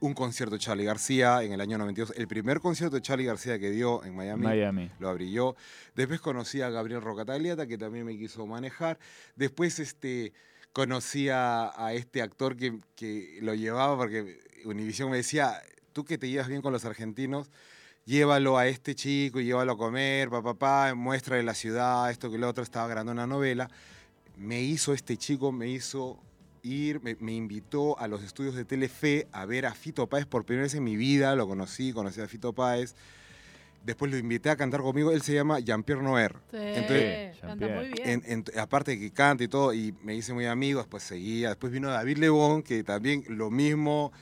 un 0.00 0.14
concierto 0.14 0.56
de 0.56 0.60
Charlie 0.60 0.84
García 0.84 1.42
en 1.42 1.52
el 1.52 1.60
año 1.60 1.78
92. 1.78 2.14
El 2.16 2.26
primer 2.26 2.60
concierto 2.60 2.96
de 2.96 3.02
Charlie 3.02 3.26
García 3.26 3.58
que 3.58 3.70
dio 3.70 4.02
en 4.04 4.16
Miami 4.16 4.44
Miami. 4.44 4.90
lo 4.98 5.08
abrí 5.08 5.30
yo. 5.30 5.54
Después 5.94 6.20
conocí 6.20 6.62
a 6.62 6.70
Gabriel 6.70 7.02
Rocatagliata, 7.02 7.66
que 7.66 7.78
también 7.78 8.06
me 8.06 8.16
quiso 8.16 8.46
manejar. 8.46 8.98
Después 9.36 9.78
este, 9.78 10.32
conocí 10.72 11.28
a, 11.28 11.70
a 11.76 11.92
este 11.92 12.22
actor 12.22 12.56
que, 12.56 12.78
que 12.96 13.38
lo 13.42 13.54
llevaba, 13.54 13.96
porque 13.96 14.40
Univision 14.64 15.10
me 15.10 15.18
decía, 15.18 15.60
tú 15.92 16.04
que 16.04 16.18
te 16.18 16.28
llevas 16.28 16.48
bien 16.48 16.62
con 16.62 16.72
los 16.72 16.84
argentinos, 16.84 17.50
llévalo 18.04 18.58
a 18.58 18.66
este 18.66 18.94
chico 18.94 19.40
y 19.40 19.44
llévalo 19.44 19.72
a 19.72 19.76
comer, 19.76 20.30
papá, 20.30 20.54
papá, 20.54 20.94
muéstrale 20.94 21.42
la 21.42 21.54
ciudad, 21.54 22.10
esto 22.10 22.30
que 22.30 22.38
lo 22.38 22.48
otro, 22.48 22.62
estaba 22.62 22.88
grabando 22.88 23.12
una 23.12 23.26
novela. 23.26 23.70
Me 24.36 24.62
hizo 24.62 24.94
este 24.94 25.16
chico, 25.18 25.52
me 25.52 25.68
hizo 25.68 26.18
ir, 26.62 27.00
me, 27.02 27.16
me 27.20 27.32
invitó 27.32 27.98
a 27.98 28.08
los 28.08 28.22
estudios 28.22 28.54
de 28.54 28.64
Telefe 28.64 29.26
a 29.32 29.44
ver 29.46 29.66
a 29.66 29.74
Fito 29.74 30.06
Páez 30.06 30.26
por 30.26 30.44
primera 30.44 30.64
vez 30.64 30.74
en 30.74 30.84
mi 30.84 30.96
vida, 30.96 31.34
lo 31.36 31.46
conocí, 31.46 31.92
conocí 31.92 32.20
a 32.20 32.28
Fito 32.28 32.52
Páez. 32.52 32.94
Después 33.84 34.10
lo 34.10 34.18
invité 34.18 34.50
a 34.50 34.56
cantar 34.56 34.82
conmigo, 34.82 35.10
él 35.10 35.22
se 35.22 35.32
llama 35.32 35.58
Jean-Pierre 35.58 36.02
Noer. 36.02 36.34
Sí, 36.50 36.56
Entonces- 36.58 37.38
canta 37.40 37.66
muy 37.68 37.88
bien. 37.88 38.22
En- 38.26 38.44
en- 38.50 38.58
aparte 38.58 38.90
de 38.90 38.98
que 38.98 39.10
canta 39.10 39.42
y 39.44 39.48
todo, 39.48 39.72
y 39.72 39.94
me 40.02 40.14
hice 40.14 40.34
muy 40.34 40.44
amigo, 40.44 40.80
después 40.80 41.02
seguía. 41.02 41.48
Después 41.48 41.72
vino 41.72 41.88
David 41.90 42.18
Lebón, 42.18 42.62
que 42.62 42.84
también 42.84 43.24
lo 43.28 43.50
mismo, 43.50 44.12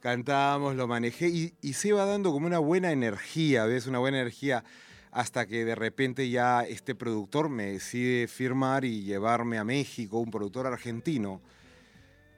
cantábamos, 0.00 0.76
lo 0.76 0.86
manejé, 0.86 1.28
y, 1.28 1.54
y 1.62 1.72
se 1.74 1.88
iba 1.88 2.04
dando 2.04 2.30
como 2.32 2.46
una 2.46 2.58
buena 2.58 2.90
energía, 2.92 3.64
¿ves? 3.64 3.86
Una 3.86 3.98
buena 3.98 4.20
energía, 4.20 4.64
hasta 5.12 5.46
que 5.46 5.64
de 5.64 5.74
repente 5.74 6.28
ya 6.30 6.62
este 6.62 6.94
productor 6.94 7.48
me 7.48 7.72
decide 7.72 8.28
firmar 8.28 8.84
y 8.84 9.02
llevarme 9.02 9.58
a 9.58 9.64
México, 9.64 10.18
un 10.20 10.30
productor 10.30 10.66
argentino, 10.66 11.40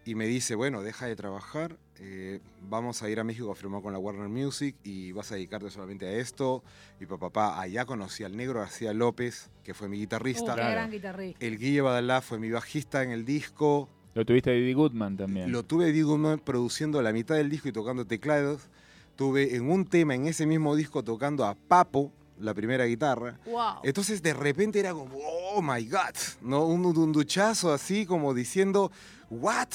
y 0.05 0.15
me 0.15 0.27
dice, 0.27 0.55
bueno, 0.55 0.83
deja 0.83 1.07
de 1.07 1.15
trabajar, 1.17 1.77
eh, 2.01 2.41
vamos 2.69 3.03
a 3.03 3.09
ir 3.11 3.21
a 3.21 3.25
México 3.25 3.51
a 3.53 3.55
firmar 3.55 3.83
con 3.83 3.93
la 3.93 3.99
Warner 4.01 4.29
Music 4.29 4.75
y 4.83 5.13
vas 5.13 5.31
a 5.31 5.37
dedicarte 5.37 5.71
solamente 5.71 6.07
a 6.07 6.13
esto. 6.13 6.65
Y 7.01 7.07
papá, 7.07 7.31
papá, 7.31 7.61
allá 7.61 7.85
conocí 7.85 8.25
al 8.25 8.37
negro 8.37 8.61
García 8.61 8.93
López, 8.93 9.51
que 9.63 9.75
fue 9.75 9.89
mi 9.89 9.99
Uh, 9.99 10.01
guitarrista. 10.01 10.55
qué 10.55 10.61
Claro. 10.61 10.73
gran 10.73 10.91
guitarrista. 10.91 11.45
El 11.47 11.59
Guille 11.59 11.81
Badalá 11.83 12.21
fue 12.21 12.39
mi 12.41 12.51
bajista 12.51 13.03
en 13.05 13.11
el 13.11 13.25
disco. 13.25 13.89
Lo 14.15 14.25
tuviste 14.27 14.51
a 14.51 14.55
Didi 14.55 14.73
Goodman 14.73 15.17
también. 15.17 15.51
Lo 15.53 15.63
tuve 15.63 15.89
Eddie 15.89 16.03
Goodman 16.03 16.39
produciendo 16.41 17.01
la 17.01 17.13
mitad 17.13 17.37
del 17.37 17.49
disco 17.49 17.69
y 17.69 17.73
tocando 17.73 18.05
teclados. 18.05 18.69
Tuve 19.17 19.55
en 19.57 19.71
un 19.71 19.87
tema, 19.87 20.15
en 20.15 20.27
ese 20.27 20.47
mismo 20.47 20.75
disco, 20.75 21.03
tocando 21.05 21.45
a 21.45 21.55
Papo, 21.55 22.11
la 22.43 22.55
primera 22.55 22.85
guitarra. 22.85 23.39
Wow. 23.47 23.81
Entonces 23.83 24.23
de 24.23 24.35
repente 24.35 24.81
era 24.81 24.93
como, 24.93 25.17
oh 25.17 25.63
my 25.63 25.85
God, 25.87 26.17
¿no? 26.43 26.65
Un, 26.67 26.85
un 26.85 27.13
duchazo 27.13 27.73
así 27.73 28.05
como 28.07 28.35
diciendo, 28.35 28.91
what? 29.31 29.69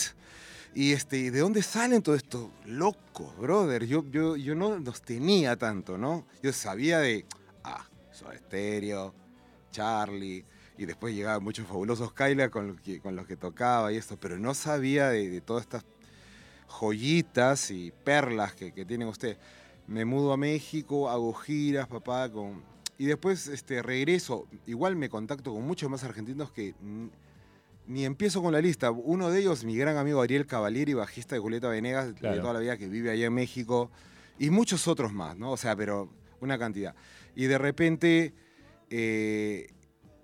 Y 0.76 0.92
este, 0.94 1.32
¿de 1.32 1.40
dónde 1.40 1.64
salen 1.64 2.02
todo 2.04 2.14
esto? 2.16 2.52
Locos, 2.66 3.36
brother. 3.38 3.86
Yo, 3.86 4.04
yo, 4.12 4.36
yo 4.36 4.54
no 4.54 4.78
los 4.78 5.02
tenía 5.02 5.56
tanto, 5.56 5.98
¿no? 5.98 6.28
Yo 6.44 6.54
sabía 6.54 7.00
de, 7.00 7.26
ah, 7.64 7.88
Soda 8.12 8.38
Stereo, 8.38 9.14
Charlie, 9.72 10.46
y 10.78 10.86
después 10.86 11.16
llegaban 11.16 11.44
muchos 11.44 11.66
fabulosos 11.68 12.14
Kyla 12.14 12.50
con, 12.50 12.68
los 12.68 12.82
que- 12.82 13.00
con 13.00 13.16
los 13.16 13.26
que 13.26 13.36
tocaba 13.38 13.92
y 13.92 13.98
esto, 13.98 14.18
pero 14.20 14.38
no 14.38 14.54
sabía 14.54 15.10
de, 15.10 15.30
de 15.30 15.42
todas 15.42 15.64
estas 15.64 15.84
joyitas 16.68 17.72
y 17.72 17.92
perlas 18.04 18.54
que, 18.54 18.72
que 18.74 18.86
tienen 18.86 19.08
ustedes. 19.08 19.38
Me 19.88 20.06
mudo 20.06 20.34
a 20.34 20.38
México, 20.38 21.10
hago 21.10 21.34
giras, 21.34 21.88
papá, 21.88 22.30
con... 22.32 22.62
Y 22.98 23.06
después 23.06 23.48
este, 23.48 23.82
regreso, 23.82 24.48
igual 24.66 24.96
me 24.96 25.08
contacto 25.08 25.54
con 25.54 25.64
muchos 25.64 25.90
más 25.90 26.04
argentinos 26.04 26.52
que 26.52 26.74
ni 27.86 28.06
empiezo 28.06 28.42
con 28.42 28.52
la 28.52 28.60
lista. 28.60 28.92
Uno 28.92 29.30
de 29.30 29.40
ellos, 29.40 29.64
mi 29.64 29.78
gran 29.78 29.98
amigo 29.98 30.22
Ariel 30.22 30.46
Cavalieri, 30.46 30.94
bajista 30.94 31.36
de 31.36 31.40
Julieta 31.42 31.70
Venegas, 31.70 32.14
Claro. 32.20 32.36
de 32.36 32.42
toda 32.42 32.54
la 32.54 32.60
vida 32.60 32.78
que 32.78 32.88
vive 32.88 33.12
allá 33.12 33.28
en 33.28 33.34
México, 33.34 33.90
y 34.40 34.50
muchos 34.50 34.88
otros 34.88 35.14
más, 35.14 35.38
¿no? 35.38 35.52
O 35.52 35.58
sea, 35.58 35.76
pero 35.76 36.10
una 36.42 36.58
cantidad. 36.58 36.96
Y 37.36 37.46
de 37.46 37.58
repente 37.58 38.34
eh, 38.90 39.68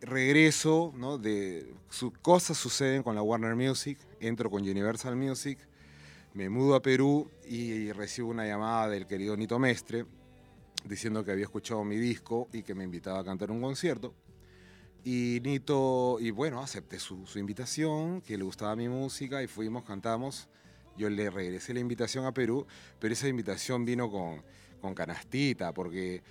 regreso, 0.01 0.93
¿no? 0.96 1.17
De, 1.17 1.74
su, 1.89 2.12
cosas 2.12 2.58
suceden 2.58 3.03
con 3.03 3.15
la 3.15 3.22
Warner 3.22 3.55
Music, 3.55 3.98
entro 4.20 4.50
con 4.50 4.62
Universal 4.62 5.15
Music, 5.15 5.58
me 6.34 6.50
mudo 6.50 6.75
a 6.75 6.82
Perú 6.82 7.30
y 7.46 7.92
recibo 7.92 8.30
una 8.30 8.46
llamada 8.46 8.90
del 8.90 9.06
querido 9.06 9.38
Nito 9.38 9.60
Mestre 9.60 10.06
diciendo 10.84 11.24
que 11.24 11.32
había 11.32 11.46
escuchado 11.46 11.84
mi 11.84 11.98
disco 11.98 12.48
y 12.52 12.63
que 12.63 12.74
me 12.74 12.84
invitaba 12.84 13.20
a 13.20 13.24
cantar 13.24 13.52
un 13.52 13.62
concierto. 13.62 14.13
Y 15.04 15.40
Nito, 15.44 16.18
y 16.20 16.32
bueno, 16.32 16.62
acepté 16.62 17.00
su, 17.00 17.28
su 17.28 17.38
invitación, 17.38 18.22
que 18.22 18.38
le 18.38 18.44
gustaba 18.44 18.75
mi 18.75 18.90
música 18.90 19.44
y 19.44 19.48
fuimos, 19.48 19.84
cantamos. 19.84 20.50
Yo 20.98 21.10
le 21.10 21.30
regresé 21.30 21.74
la 21.74 21.82
invitación 21.82 22.25
a 22.25 22.34
Perú, 22.34 22.66
pero 23.00 23.13
esa 23.13 23.28
invitación 23.28 23.86
vino 23.86 24.10
con, 24.10 24.44
con 24.82 24.96
canastita, 24.96 25.74
porque 25.74 26.24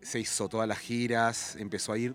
se 0.00 0.20
hizo 0.20 0.48
todas 0.48 0.66
las 0.66 0.78
giras, 0.78 1.56
empezó 1.56 1.92
a 1.92 1.98
ir 1.98 2.14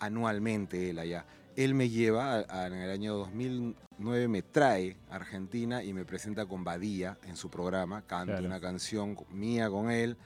anualmente 0.00 0.90
él 0.90 0.98
allá. 0.98 1.26
Él 1.56 1.74
me 1.74 1.88
lleva, 1.88 2.38
a- 2.40 2.46
a- 2.48 2.66
en 2.66 2.74
el 2.74 2.90
año 2.90 3.14
2009 3.14 4.28
me 4.28 4.42
trae 4.42 4.96
a 5.10 5.16
Argentina 5.16 5.82
y 5.82 5.92
me 5.92 6.04
presenta 6.04 6.46
con 6.46 6.64
Badía 6.64 7.18
en 7.26 7.36
su 7.36 7.50
programa, 7.50 8.02
canto 8.02 8.32
Claro. 8.32 8.46
una 8.46 8.60
canción 8.60 9.16
mía 9.30 9.68
con 9.70 9.90
él. 9.90 10.16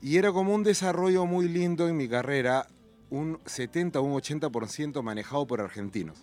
Y 0.00 0.16
era 0.18 0.30
como 0.32 0.54
un 0.54 0.62
desarrollo 0.62 1.26
muy 1.26 1.48
lindo 1.48 1.88
en 1.88 1.96
mi 1.96 2.08
carrera, 2.08 2.66
un 3.10 3.38
70 3.46 4.00
o 4.00 4.02
un 4.02 4.12
80% 4.14 5.02
manejado 5.02 5.46
por 5.46 5.60
argentinos. 5.60 6.18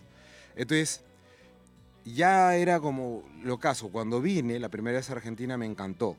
Entonces, 0.56 1.02
ya 2.04 2.54
era 2.56 2.80
como 2.80 3.22
lo 3.42 3.58
caso. 3.58 3.88
Cuando 3.88 4.20
vine, 4.20 4.58
la 4.58 4.68
primera 4.68 4.98
vez 4.98 5.08
a 5.10 5.14
Argentina 5.14 5.56
me 5.56 5.66
encantó. 5.66 6.16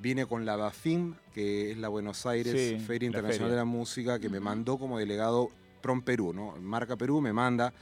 Vine 0.00 0.24
con 0.24 0.46
la 0.46 0.56
BAFIM, 0.56 1.14
que 1.34 1.72
es 1.72 1.78
la 1.78 1.88
Buenos 1.88 2.24
Aires 2.24 2.52
Sí, 2.54 2.78
Feria 2.84 3.00
la 3.00 3.06
Internacional 3.18 3.48
feria. 3.48 3.50
de 3.50 3.56
la 3.56 3.64
Música, 3.66 4.18
que 4.18 4.30
me 4.30 4.40
mandó 4.40 4.78
como 4.78 4.98
delegado 4.98 5.50
Prom 5.80 6.02
Perú, 6.02 6.32
¿no? 6.32 6.54
Marca 6.60 6.96
Perú 6.96 7.20
me 7.20 7.32
manda 7.32 7.72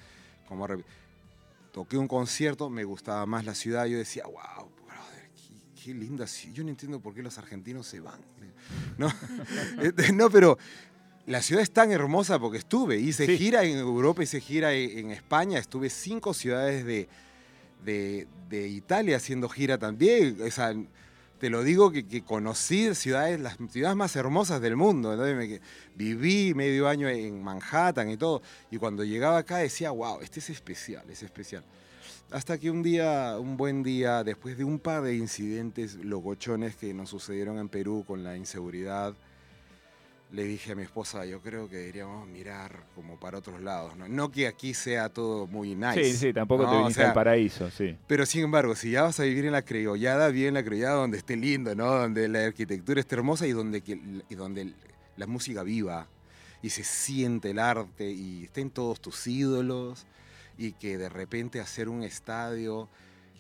como... 0.47 0.67
Toqué 1.73 1.99
un 1.99 2.09
concierto, 2.09 2.71
me 2.71 2.83
gustaba 2.85 3.25
más 3.27 3.45
la 3.45 3.55
ciudad, 3.55 3.85
yo 3.87 3.99
decía, 3.99 4.25
wow, 4.25 4.69
brother, 4.87 5.31
qué, 5.37 5.83
qué 5.85 5.95
linda 5.95 6.27
ciudad. 6.27 6.55
Yo 6.57 6.65
no 6.65 6.71
entiendo 6.71 6.99
por 6.99 7.15
qué 7.15 7.23
los 7.23 7.37
argentinos 7.39 7.87
se 7.87 8.01
van. 8.01 8.21
No, 8.97 9.13
Este, 9.83 10.13
no 10.13 10.31
pero 10.31 10.59
la 11.27 11.43
ciudad 11.43 11.63
es 11.63 11.71
tan 11.71 11.93
hermosa 11.93 12.39
porque 12.39 12.59
estuve, 12.59 12.97
hice 12.99 13.27
Sí. 13.27 13.37
gira 13.37 13.63
en 13.65 13.77
Europa, 13.79 14.23
hice 14.23 14.41
gira 14.41 14.73
en, 14.73 14.99
en 14.99 15.11
España, 15.11 15.59
estuve 15.59 15.91
cinco 15.91 16.33
ciudades 16.35 16.85
de, 16.87 17.07
de, 17.85 18.27
de 18.49 18.67
Italia 18.69 19.19
haciendo 19.19 19.49
gira 19.49 19.77
también. 19.79 20.39
O 20.43 20.51
sea, 20.51 20.75
te 21.39 21.51
lo 21.51 21.63
digo 21.63 21.91
que, 21.93 22.23
conocí 22.23 22.95
ciudades, 22.95 23.39
las 23.41 23.57
ciudades 23.71 23.97
más 23.97 24.17
hermosas 24.17 24.61
del 24.61 24.77
mundo. 24.77 25.17
que- 25.17 25.61
viví 25.95 26.53
medio 26.55 26.89
año 26.89 27.09
en 27.09 27.43
Manhattan 27.43 28.11
y 28.11 28.17
todo. 28.17 28.43
Y 28.71 28.79
cuando 28.79 29.05
llegaba 29.05 29.39
acá 29.39 29.59
decía, 29.59 29.91
wow, 29.91 30.21
este 30.21 30.41
es 30.41 30.51
especial, 30.51 31.09
es 31.11 31.23
especial. 31.23 31.65
Hasta 32.31 32.59
que 32.59 32.71
un 32.71 32.83
día, 32.83 33.37
un 33.41 33.57
buen 33.57 33.83
día, 33.83 34.23
después 34.23 34.59
de 34.59 34.65
un 34.65 34.79
par 34.79 35.03
de 35.03 35.17
incidentes 35.17 35.95
locochones 35.95 36.77
que 36.77 36.93
nos 36.93 37.09
sucedieron 37.09 37.59
en 37.59 37.69
Perú 37.69 38.05
con 38.07 38.23
la 38.23 38.37
inseguridad, 38.37 39.15
le 40.31 40.45
dije 40.45 40.73
a 40.73 40.75
mi 40.75 40.83
esposa, 40.83 41.25
yo 41.25 41.41
creo 41.41 41.69
que 41.69 41.77
deberíamos 41.77 42.29
mirar 42.29 42.85
como 42.95 43.19
para 43.19 43.39
otros 43.39 43.61
lados. 43.63 43.97
No, 43.97 44.09
no 44.09 44.31
que 44.31 44.47
aquí 44.47 44.75
sea 44.75 45.09
todo 45.09 45.47
muy 45.47 45.75
nice. 45.75 46.05
Sí, 46.05 46.17
sí, 46.17 46.33
tampoco 46.33 46.65
¿no? 46.65 46.71
te 46.71 46.77
O 46.77 46.79
viniste 46.81 47.01
sea, 47.01 47.09
al 47.09 47.15
paraíso, 47.15 47.71
sí. 47.71 47.97
pero 48.07 48.27
sin 48.27 48.45
embargo, 48.45 48.75
si 48.75 48.91
ya 48.91 49.03
vas 49.03 49.19
a 49.21 49.23
vivir 49.25 49.47
en 49.47 49.53
la 49.53 49.63
criollada, 49.63 50.29
vive 50.29 50.49
en 50.49 50.55
la 50.55 50.65
criollada 50.65 50.97
donde 50.97 51.17
esté 51.19 51.37
lindo, 51.37 51.75
¿no? 51.75 51.87
Donde 51.87 52.29
la 52.29 52.45
arquitectura 52.45 53.01
esté 53.01 53.15
hermosa 53.15 53.47
y 53.47 53.53
donde, 53.53 53.83
y 54.29 54.35
donde 54.35 54.75
la 55.17 55.27
música 55.27 55.63
viva 55.63 56.07
y 56.63 56.71
se 56.71 56.85
siente 56.85 57.51
el 57.51 57.59
arte 57.59 58.11
y 58.11 58.45
estén 58.45 58.71
todos 58.71 59.01
tus 59.01 59.27
ídolos 59.27 60.07
y 60.59 60.73
que 60.73 60.99
de 60.99 61.09
repente 61.09 61.61
hacer 61.61 61.89
un 61.89 62.03
estadio 62.03 62.89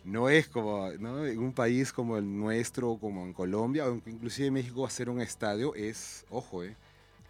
no 0.04 0.28
es 0.28 0.48
como, 0.48 0.90
¿no? 0.98 1.26
En 1.26 1.38
un 1.38 1.52
país 1.52 1.92
como 1.92 2.16
el 2.16 2.38
nuestro, 2.38 2.98
como 2.98 3.24
en 3.24 3.32
Colombia, 3.32 3.86
o 3.86 4.00
inclusive 4.06 4.48
en 4.48 4.54
México 4.54 4.86
hacer 4.86 5.10
un 5.10 5.20
estadio 5.20 5.74
es, 5.74 6.24
ojo, 6.30 6.64
¿eh? 6.64 6.76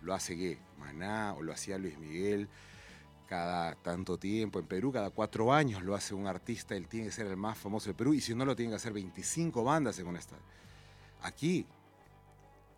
Lo 0.01 0.15
hace 0.15 0.37
¿qué? 0.37 0.59
Maná 0.79 1.35
o 1.35 1.43
lo 1.43 1.53
hacía 1.53 1.77
Luis 1.77 1.99
Miguel 1.99 2.49
cada 3.27 3.75
tanto 3.75 4.17
tiempo. 4.17 4.59
En 4.59 4.67
Perú, 4.67 4.93
cada 4.93 5.11
cuatro 5.11 5.53
años 5.53 5.83
lo 5.83 5.95
hace 5.95 6.15
un 6.15 6.27
artista, 6.27 6.77
él 6.77 6.89
tiene 6.89 7.07
que 7.07 7.13
ser 7.13 7.27
el 7.27 7.37
más 7.37 7.59
famoso 7.59 7.87
del 7.87 7.97
Perú, 7.97 8.15
y 8.15 8.21
si 8.21 8.35
no, 8.35 8.45
lo 8.45 8.57
tienen 8.57 8.73
que 8.73 8.77
hacer 8.77 8.93
25 8.93 9.65
bandas 9.65 9.99
en 9.99 10.07
un 10.07 10.17
estadio. 10.17 10.43
Aquí, 11.23 11.67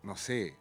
no 0.03 0.15
sé, 0.17 0.57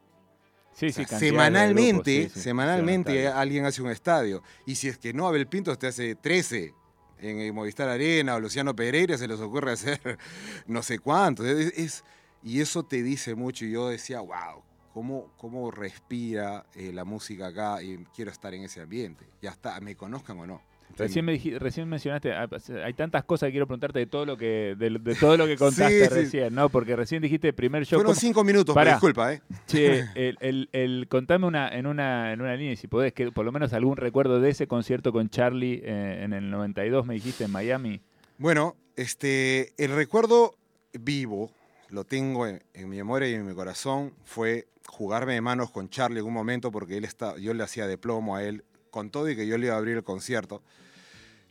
Sí, 0.72 0.86
o 0.86 0.92
sea, 0.92 1.04
sí, 1.04 1.10
cantidad 1.10 1.20
de 1.20 1.26
semanalmente, 1.26 2.14
grupos, 2.18 2.32
sí, 2.32 2.38
sí, 2.38 2.44
semanalmente 2.44 3.28
alguien 3.28 3.64
hace 3.64 3.82
un 3.82 3.90
estadio. 3.90 4.42
Y 4.66 4.76
si 4.76 4.88
es 4.88 4.98
que 4.98 5.12
no, 5.12 5.26
Abel 5.26 5.48
Pintos 5.48 5.78
te 5.78 5.88
hace 5.88 6.14
13 6.14 6.74
en 7.20 7.54
Movistar 7.54 7.88
Arena 7.88 8.34
o 8.36 8.40
Luciano 8.40 8.74
Pereira 8.74 9.16
se 9.18 9.28
les 9.28 9.40
ocurre 9.40 9.72
hacer 9.72 10.18
no 10.66 10.82
sé 10.82 10.98
cuántos. 10.98 11.46
Es, 11.46 11.72
es- 11.78 12.04
y 12.42 12.60
eso 12.60 12.82
te 12.84 13.02
dice 13.02 13.34
mucho. 13.34 13.64
Y 13.66 13.72
yo 13.72 13.88
decía, 13.88 14.20
wow, 14.20 14.62
cómo, 14.94 15.30
cómo 15.36 15.70
respira 15.70 16.66
eh, 16.74 16.92
la 16.92 17.04
música 17.04 17.48
acá 17.48 17.82
y 17.82 17.98
quiero 18.14 18.30
estar 18.30 18.54
en 18.54 18.62
ese 18.64 18.80
ambiente. 18.80 19.26
Ya 19.42 19.50
está, 19.50 19.78
me 19.80 19.94
conozcan 19.96 20.38
o 20.40 20.46
no. 20.46 20.62
Recién, 20.98 21.24
me 21.24 21.32
dij- 21.38 21.58
recién 21.58 21.88
mencionaste, 21.88 22.32
ah, 22.32 22.48
hay 22.84 22.92
tantas 22.94 23.24
cosas 23.24 23.46
que 23.46 23.52
quiero 23.52 23.66
preguntarte 23.66 23.98
de 24.00 24.06
todo 24.06 24.26
lo 24.26 24.36
que, 24.36 24.74
de, 24.78 24.90
de 24.98 25.14
todo 25.14 25.36
lo 25.36 25.46
que 25.46 25.56
contaste 25.58 26.00
Sí, 26.04 26.08
sí. 26.08 26.14
recién, 26.14 26.54
¿no? 26.54 26.68
Porque 26.68 26.94
recién 26.96 27.22
dijiste 27.22 27.52
primer 27.52 27.84
show. 27.86 27.98
Fueron 27.98 28.12
¿cómo- 28.12 28.20
cinco 28.20 28.44
minutos, 28.44 28.74
Pará. 28.74 28.92
disculpa, 28.92 29.32
¿eh? 29.32 29.40
Che, 29.66 30.00
el, 30.14 30.36
el- 30.40 30.68
el- 30.72 31.06
contame 31.08 31.46
una, 31.46 31.68
en, 31.74 31.86
una, 31.86 32.32
en 32.32 32.40
una 32.42 32.54
línea, 32.56 32.76
si 32.76 32.86
podés, 32.86 33.12
que 33.14 33.32
por 33.32 33.44
lo 33.46 33.52
menos 33.52 33.72
algún 33.72 33.96
recuerdo 33.96 34.40
de 34.40 34.50
ese 34.50 34.66
concierto 34.66 35.12
con 35.12 35.30
Charlie 35.30 35.80
eh, 35.84 36.20
en 36.24 36.32
el 36.34 36.50
92, 36.50 37.06
me 37.06 37.14
dijiste, 37.14 37.44
en 37.44 37.50
Miami. 37.52 38.00
Bueno, 38.38 38.76
este, 38.96 39.72
el 39.82 39.92
recuerdo 39.94 40.54
vivo, 40.92 41.50
lo 41.88 42.04
tengo 42.04 42.46
en, 42.46 42.62
en 42.74 42.88
mi 42.88 42.96
memoria 42.98 43.28
y 43.28 43.34
en 43.34 43.46
mi 43.46 43.54
corazón, 43.54 44.12
fue 44.24 44.66
jugarme 44.86 45.34
de 45.34 45.40
manos 45.40 45.70
con 45.70 45.88
Charlie 45.88 46.20
en 46.20 46.26
un 46.26 46.32
momento 46.32 46.70
porque 46.70 46.96
él 46.96 47.04
está, 47.04 47.36
yo 47.38 47.54
le 47.54 47.62
hacía 47.62 47.86
de 47.86 47.96
plomo 47.96 48.36
a 48.36 48.42
él, 48.44 48.64
con 48.90 49.10
todo 49.10 49.28
y 49.30 49.36
que 49.36 49.46
yo 49.46 49.56
le 49.58 49.66
iba 49.66 49.74
a 49.74 49.78
abrir 49.78 49.96
el 49.96 50.04
concierto. 50.04 50.62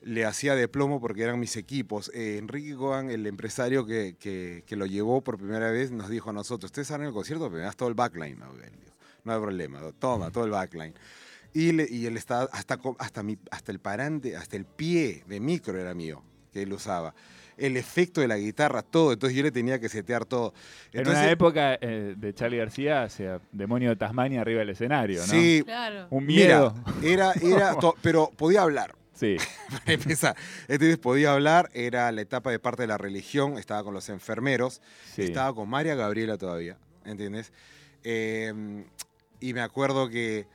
Le 0.01 0.25
hacía 0.25 0.55
de 0.55 0.67
plomo 0.69 1.01
porque 1.01 1.24
eran 1.24 1.39
mis 1.39 1.58
equipos. 1.58 2.10
Eh, 2.13 2.38
Enrique 2.38 2.74
Gogan, 2.74 3.10
el 3.10 3.27
empresario 3.27 3.86
que, 3.86 4.15
que- 4.17 4.63
que 4.65 4.75
lo 4.77 4.86
llevó 4.86 5.22
por 5.22 5.38
primera 5.38 5.72
vez, 5.72 5.91
nos 5.91 6.10
dijo 6.10 6.29
a 6.29 6.34
nosotros, 6.34 6.69
ustedes 6.69 6.88
salen 6.88 7.08
el 7.08 7.13
concierto, 7.13 7.46
pero 7.50 7.58
me 7.58 7.65
das 7.65 7.75
todo 7.75 7.89
el 7.89 7.96
backline. 7.96 8.39
No, 9.25 9.34
hay 9.34 9.39
problema, 9.41 9.81
toma, 10.00 10.31
todo 10.31 10.46
el 10.46 10.51
backline. 10.51 10.93
Y, 11.53 11.74
le- 11.74 11.88
y 11.89 12.05
él 12.05 12.15
estaba, 12.15 12.43
hasta, 12.53 12.79
hasta, 13.00 13.24
mi, 13.24 13.38
hasta 13.51 13.72
el 13.74 13.79
parante, 13.79 14.38
hasta 14.38 14.55
el 14.55 14.65
pie 14.65 15.24
de 15.27 15.39
micro 15.41 15.77
era 15.77 15.93
mío, 15.93 16.24
que 16.53 16.62
él 16.62 16.72
usaba. 16.72 17.13
El 17.59 17.77
efecto 17.77 18.21
de 18.21 18.27
la 18.27 18.37
guitarra, 18.37 18.81
todo. 18.81 19.13
Entonces 19.13 19.35
yo 19.35 19.43
le 19.43 19.51
tenía 19.51 19.79
que 19.79 19.89
setear 19.89 20.25
todo. 20.25 20.53
En 20.93 21.07
una 21.07 21.29
época 21.29 21.77
eh, 21.81 22.15
de 22.17 22.33
Charlie 22.33 22.57
García, 22.57 23.03
o 23.03 23.09
sea, 23.09 23.39
demonio 23.51 23.89
de 23.89 23.95
Tasmania 23.95 24.41
arriba 24.41 24.59
del 24.59 24.69
escenario, 24.69 25.19
¿no? 25.21 25.27
Sí, 25.27 25.63
Claro. 25.65 26.07
Un 26.09 26.25
mira, 26.25 26.45
miedo. 26.45 26.73
era, 27.03 27.33
era, 27.41 27.75
pero 28.01 28.31
podía 28.35 28.61
hablar. 28.61 28.95
Sí. 29.13 29.35
para 29.71 29.93
empezar. 29.93 30.35
Entonces 30.67 30.97
podía 30.97 31.33
hablar, 31.33 31.69
era 31.73 32.11
la 32.11 32.21
etapa 32.21 32.51
de 32.51 32.59
parte 32.59 32.83
de 32.83 32.87
la 32.87 32.97
religión, 32.97 33.57
estaba 33.57 33.83
con 33.83 33.93
los 33.93 34.07
enfermeros, 34.09 34.81
sí. 35.13 35.23
estaba 35.23 35.53
con 35.53 35.69
María 35.69 35.95
Gabriela 35.95 36.37
todavía, 36.37 36.77
¿entiendes? 37.05 37.51
Eh, 38.03 38.53
y 39.41 39.53
me 39.53 39.61
acuerdo 39.61 40.09
que 40.09 40.47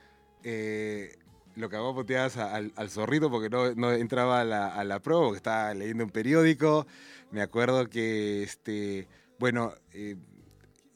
eh, 0.43 1.15
lo 1.55 1.69
que 1.69 1.75
hago 1.75 1.93
puteadas 1.95 2.37
a- 2.37 2.53
al, 2.55 2.71
al 2.75 2.89
zorrito 2.89 3.29
porque 3.29 3.49
no, 3.49 3.73
no 3.75 3.91
entraba 3.93 4.41
a 4.41 4.43
la, 4.43 4.67
a 4.75 4.83
la 4.83 4.99
porque 5.01 5.37
estaba 5.37 5.73
leyendo 5.73 6.03
un 6.03 6.09
periódico. 6.09 6.85
Me 7.31 7.41
acuerdo 7.41 7.89
que, 7.89 8.43
este, 8.43 9.07
bueno, 9.39 9.73
eh, 9.93 10.15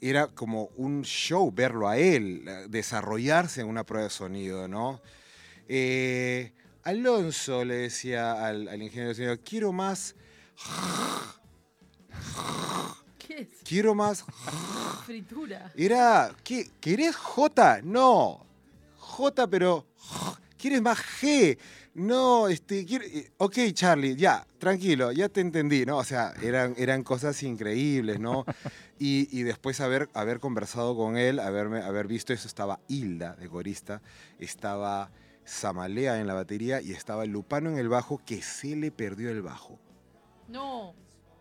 era 0.02 0.28
como 0.28 0.70
un 0.78 1.04
show 1.04 1.52
verlo 1.52 1.88
a 1.88 1.98
él, 1.98 2.46
desarrollarse 2.70 3.62
en 3.62 3.68
una 3.68 3.84
prueba 3.86 4.06
de 4.06 4.10
sonido, 4.10 4.68
¿no? 4.68 5.02
Eh, 5.68 6.54
Alonso 6.84 7.64
le 7.66 7.76
decía 7.76 8.46
al, 8.46 8.68
al 8.70 8.82
ingeniero 8.82 9.10
de 9.10 9.16
sonido, 9.16 9.38
quiero 9.44 9.72
más, 9.74 10.16
¿Qué 13.18 13.42
es? 13.42 13.50
quiero 13.64 13.94
más 13.96 14.24
Fritura. 15.06 15.72
Era, 15.76 16.32
¿qué? 16.44 16.70
¿Querés 16.80 17.16
J? 17.16 17.82
No. 17.84 18.46
J, 18.98 19.48
pero 19.48 19.86
¿quieres 20.60 20.82
más 20.82 21.00
G? 21.00 21.58
No, 21.96 22.48
este, 22.48 22.86
quiero- 22.86 23.06
eh, 23.06 23.32
ok, 23.38 23.58
Charlie, 23.74 24.16
ya, 24.16 24.46
tranquilo, 24.60 25.12
ya 25.12 25.28
te 25.30 25.42
entendí, 25.42 25.86
¿no? 25.86 25.98
O 25.98 26.04
sea, 26.04 26.34
eran, 26.44 26.76
eran 26.78 27.02
cosas 27.04 27.42
increíbles, 27.44 28.20
¿no? 28.20 28.46
Y, 29.02 29.30
y 29.32 29.44
después 29.44 29.80
haber, 29.80 30.10
haber 30.14 30.42
conversado 30.42 30.94
con 30.94 31.16
él, 31.16 31.40
haberme, 31.40 31.82
haber 31.82 32.06
visto 32.06 32.34
eso, 32.34 32.50
estaba 32.50 32.82
Hilda, 32.90 33.34
de 33.38 33.48
corista, 33.48 34.02
estaba 34.40 35.10
Samalea 35.46 36.20
en 36.20 36.28
la 36.28 36.34
batería 36.34 36.82
y 36.82 36.92
estaba 36.92 37.26
Lupano 37.26 37.70
en 37.70 37.78
el 37.78 37.88
bajo, 37.88 38.22
que 38.26 38.42
se 38.42 38.76
le 38.76 38.92
perdió 38.92 39.30
el 39.30 39.42
bajo. 39.42 39.80
No. 40.50 40.94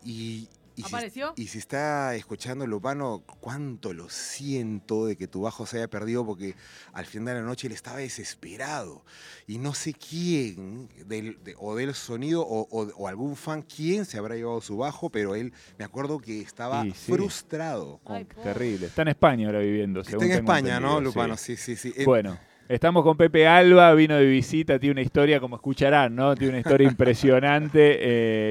Y, 0.04 0.48
y 0.78 0.82
si- 0.82 0.86
¿Apareció? 0.88 1.32
y 1.36 1.48
si 1.48 1.58
está 1.58 2.14
escuchando 2.14 2.66
Lupano, 2.66 3.24
cuánto 3.40 3.92
lo 3.92 4.08
siento 4.08 5.06
de 5.06 5.16
que 5.16 5.26
tu 5.26 5.40
bajo 5.42 5.66
se 5.66 5.78
haya 5.78 5.88
perdido 5.88 6.24
porque 6.24 6.54
al 6.92 7.04
final 7.04 7.34
de 7.34 7.40
la 7.40 7.46
noche 7.46 7.66
él 7.66 7.72
estaba 7.72 7.96
desesperado. 7.98 9.04
Y 9.46 9.58
no 9.58 9.74
sé 9.74 9.92
quién, 9.94 10.88
del, 11.06 11.42
de- 11.42 11.54
o 11.58 11.74
del 11.74 11.94
sonido 11.94 12.42
o, 12.42 12.68
o- 12.70 12.92
o 12.96 13.08
algún 13.08 13.34
fan, 13.36 13.62
quién 13.62 14.04
se 14.04 14.18
habrá 14.18 14.36
llevado 14.36 14.60
su 14.60 14.76
bajo, 14.76 15.10
pero 15.10 15.34
él, 15.34 15.52
me 15.78 15.84
acuerdo 15.84 16.20
que 16.20 16.40
estaba 16.40 16.84
sí. 16.84 16.92
frustrado. 16.92 17.98
con- 18.04 18.16
Ay. 18.16 18.24
Terrible. 18.42 18.86
Está 18.86 19.02
en 19.02 19.08
España 19.08 19.46
ahora 19.46 19.58
viviendo, 19.58 20.00
Está 20.00 20.10
según 20.12 20.24
en 20.26 20.30
tengo 20.30 20.52
España, 20.52 20.80
¿no, 20.80 21.00
Lupano? 21.00 21.36
sí. 21.36 21.56
Sí, 21.56 21.76
sí, 21.76 21.92
sí. 21.92 22.00
Eh, 22.00 22.04
Bueno, 22.04 22.38
Estamos 22.68 23.02
con 23.02 23.16
Pepe 23.16 23.46
Alba, 23.46 23.94
vino 23.94 24.14
de 24.16 24.26
visita, 24.26 24.78
tiene 24.78 24.92
una 24.92 25.00
historia, 25.00 25.40
como 25.40 25.56
escucharán, 25.56 26.14
¿no? 26.14 26.34
Tiene 26.34 26.50
una 26.50 26.58
historia 26.60 26.86
impresionante. 26.88 27.96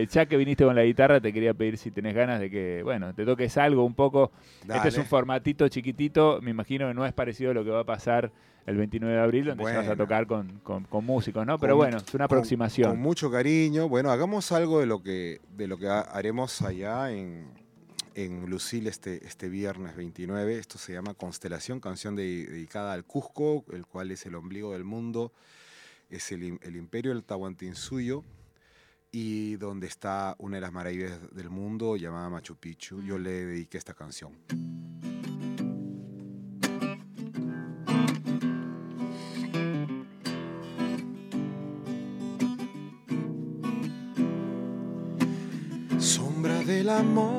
Eh, 0.02 0.08
ya 0.10 0.26
que 0.26 0.38
viniste 0.38 0.66
con 0.66 0.76
la 0.76 0.84
guitarra, 0.84 1.22
te 1.22 1.32
quería 1.32 1.54
pedir 1.54 1.78
si 1.78 1.92
tenés 1.92 2.16
ganas 2.16 2.40
de 2.40 2.50
que, 2.50 2.82
bueno, 2.84 3.14
te 3.14 3.26
toques 3.26 3.56
algo 3.60 3.86
un 3.86 3.94
poco. 3.94 4.32
Este 4.74 4.88
es 4.88 4.98
un 4.98 5.06
formatito 5.06 5.68
chiquitito, 5.68 6.40
me 6.42 6.50
imagino 6.50 6.88
que 6.88 6.96
no 6.96 7.06
es 7.06 7.14
parecido 7.14 7.52
a 7.52 7.54
lo 7.54 7.64
que 7.64 7.70
va 7.70 7.82
a 7.82 7.86
pasar 7.86 8.32
el 8.66 8.76
29 8.76 9.14
de 9.16 9.22
abril, 9.22 9.46
donde 9.46 9.64
ya 9.64 9.70
vas 9.70 9.78
a 9.78 9.82
Bueno. 9.90 10.04
tocar 10.04 10.26
con, 10.26 10.60
con- 10.64 10.84
con 10.86 11.06
músicos, 11.06 11.46
¿no? 11.46 11.60
Pero 11.60 11.74
Con- 11.74 11.86
bueno, 11.86 11.98
es 11.98 12.14
una 12.16 12.26
aproximación. 12.26 12.90
Con, 12.90 13.00
mucho 13.00 13.30
cariño. 13.30 13.88
Bueno, 13.88 14.10
hagamos 14.10 14.52
algo 14.52 14.80
de 14.80 14.88
lo 14.88 15.04
que, 15.04 15.42
de 15.56 15.68
lo 15.68 15.78
que 15.78 15.88
ha- 15.90 16.02
haremos 16.02 16.64
allá 16.64 17.12
en, 17.12 17.46
en 18.18 18.50
Lucil 18.50 18.88
este, 18.88 19.26
este 19.28 19.48
viernes 19.48 19.96
29. 19.96 20.58
Esto 20.58 20.80
se 20.80 20.92
llama 20.92 21.14
Constelación, 21.14 21.80
canción 21.80 22.16
de- 22.16 22.48
dedicada 22.48 22.94
al 22.94 23.06
Cusco, 23.06 23.64
el 23.72 23.86
cual 23.86 24.10
es 24.10 24.26
el 24.26 24.34
ombligo 24.34 24.74
del 24.74 24.84
mundo, 24.84 25.32
es 26.10 26.32
el, 26.32 26.58
el 26.64 26.76
imperio 26.76 27.14
del 27.14 27.24
Tahuantinsuyo 27.24 28.24
y 29.12 29.56
donde 29.58 29.86
está 29.86 30.36
una 30.40 30.58
de 30.58 30.62
las 30.62 30.74
maravillas 30.74 31.20
del 31.32 31.52
mundo 31.52 31.96
llamada 31.96 32.28
Machu 32.30 32.56
Picchu. 32.56 33.04
Yo 33.04 33.20
le 33.20 33.46
dediqué 33.46 33.78
esta 33.78 33.94
canción. 33.94 34.34
Sombra 46.00 46.60
del 46.64 46.90
amor 46.90 47.37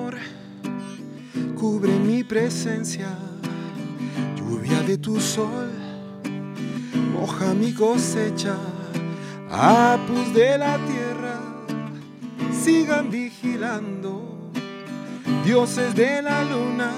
cubre 1.58 1.98
mi 1.98 2.22
presencia, 2.22 3.08
lluvia 4.36 4.80
de 4.82 4.96
tu 4.96 5.20
sol 5.20 5.70
moja 7.12 7.52
mi 7.54 7.72
cosecha, 7.72 8.56
apus 9.50 10.32
de 10.32 10.56
la 10.58 10.78
tierra 10.86 11.40
sigan 12.52 13.10
vigilando, 13.10 14.50
dioses 15.44 15.94
de 15.94 16.22
la 16.22 16.44
luna 16.44 16.92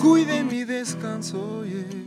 cuiden 0.00 0.48
mi 0.48 0.64
descanso. 0.64 1.64
yeah. 1.64 1.98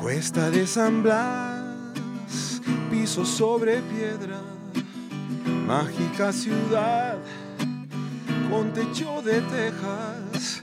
Cuesta 0.00 0.50
de 0.50 0.66
San 0.66 1.02
Blas, 1.02 2.60
piso 2.90 3.24
sobre 3.24 3.80
piedra, 3.80 4.40
mágica 5.70 6.32
ciudad 6.32 7.16
con 8.50 8.72
techo 8.72 9.22
de 9.22 9.40
tejas, 9.42 10.62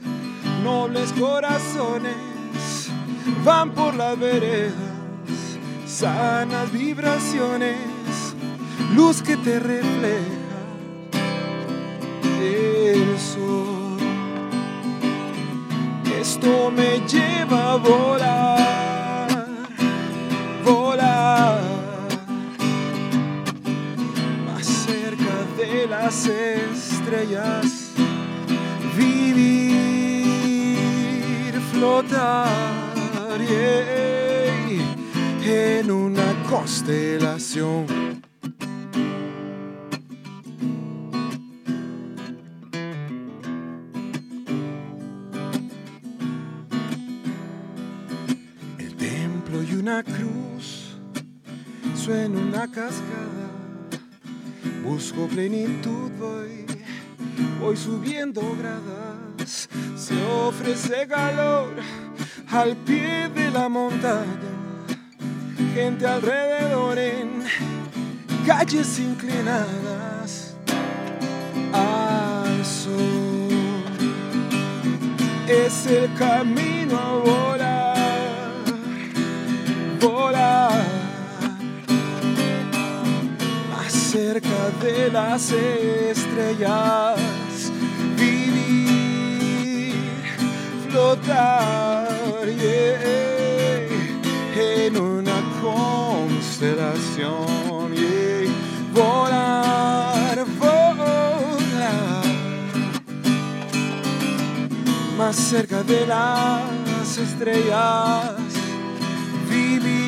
nobles 0.62 1.14
corazones 1.14 2.90
van 3.42 3.70
por 3.70 3.94
las 3.94 4.18
veredas, 4.18 4.74
sanas 5.86 6.70
vibraciones, 6.70 7.78
luz 8.94 9.22
que 9.22 9.38
te 9.38 9.58
refleja 9.58 10.58
el 12.42 13.18
sol. 13.18 13.96
Esto 16.20 16.70
me 16.70 17.00
lleva 17.08 17.72
a 17.72 17.76
volar, 17.76 18.57
las 26.08 26.26
estrellas, 26.26 27.92
vivir, 28.96 29.60
flotar 31.70 32.48
yeah, 33.46 34.64
en 35.44 35.90
una 35.90 36.24
constelación. 36.48 37.84
El 48.78 48.96
templo 48.96 49.62
y 49.62 49.74
una 49.74 50.02
cruz, 50.02 50.96
suena 51.94 52.40
una 52.40 52.66
cascada. 52.66 53.47
Busco 54.88 55.26
plenitud, 55.28 56.10
voy, 56.18 56.64
voy 57.60 57.76
subiendo 57.76 58.40
gradas. 58.58 59.68
Se 59.94 60.14
ofrece 60.24 61.06
calor 61.06 61.74
al 62.50 62.74
pie 62.74 63.28
de 63.28 63.50
la 63.50 63.68
montaña. 63.68 64.54
Gente 65.74 66.06
alrededor 66.06 66.98
en 66.98 67.44
calles 68.46 68.98
inclinadas 68.98 70.56
al 71.74 72.64
sol. 72.64 73.50
Es 75.46 75.84
el 75.84 76.14
camino 76.14 76.96
a 76.98 77.12
volar, 77.18 77.67
cerca 84.28 84.68
de 84.82 85.08
las 85.10 85.50
estrellas, 85.52 87.18
vivir, 88.14 89.94
flotar 90.90 92.46
en 94.86 94.98
una 94.98 95.40
constelación, 95.62 97.94
yeah, 97.94 98.52
volar, 98.92 100.44
volar 100.58 102.24
más 105.16 105.36
cerca 105.36 105.82
de 105.82 106.06
las 106.06 107.16
estrellas, 107.16 108.34
vivir, 109.48 110.07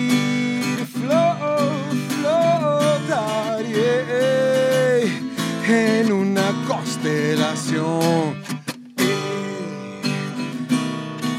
constelación. 7.00 8.44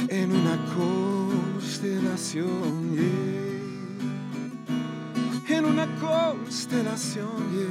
En 0.09 0.31
una 0.31 0.57
constelación, 0.75 2.95
yeah, 2.95 3.11
en 5.55 5.65
una 5.65 5.85
constelación, 5.99 7.51
yeah, 7.53 7.69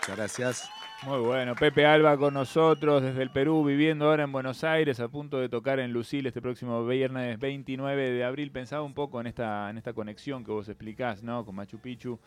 Gracias. 0.07 0.80
Muy 1.07 1.21
bueno, 1.21 1.55
Pepe 1.55 1.87
Alba 1.87 2.17
con 2.19 2.35
nosotros 2.35 3.03
desde 3.03 3.23
el 3.23 3.31
Perú, 3.31 3.65
viviendo 3.65 4.05
ahora 4.05 4.25
en 4.25 4.33
Buenos 4.33 4.65
Aires, 4.65 5.01
a 5.01 5.09
punto 5.09 5.39
de 5.39 5.49
tocar 5.49 5.81
en 5.81 5.93
Lucil 5.93 6.27
este 6.27 6.43
próximo 6.43 6.85
viernes 6.87 7.39
29 7.39 8.11
de 8.11 8.23
abril. 8.25 8.51
Pensaba 8.53 8.83
un 8.83 8.93
poco 8.93 9.19
en 9.19 9.27
esta, 9.27 9.71
en 9.71 9.79
esta 9.79 9.95
conexión 9.95 10.45
que 10.45 10.53
vos 10.53 10.69
explicás, 10.69 11.23
¿no? 11.23 11.45
Con 11.47 11.55
Machu 11.55 11.79
Picchu. 11.79 12.19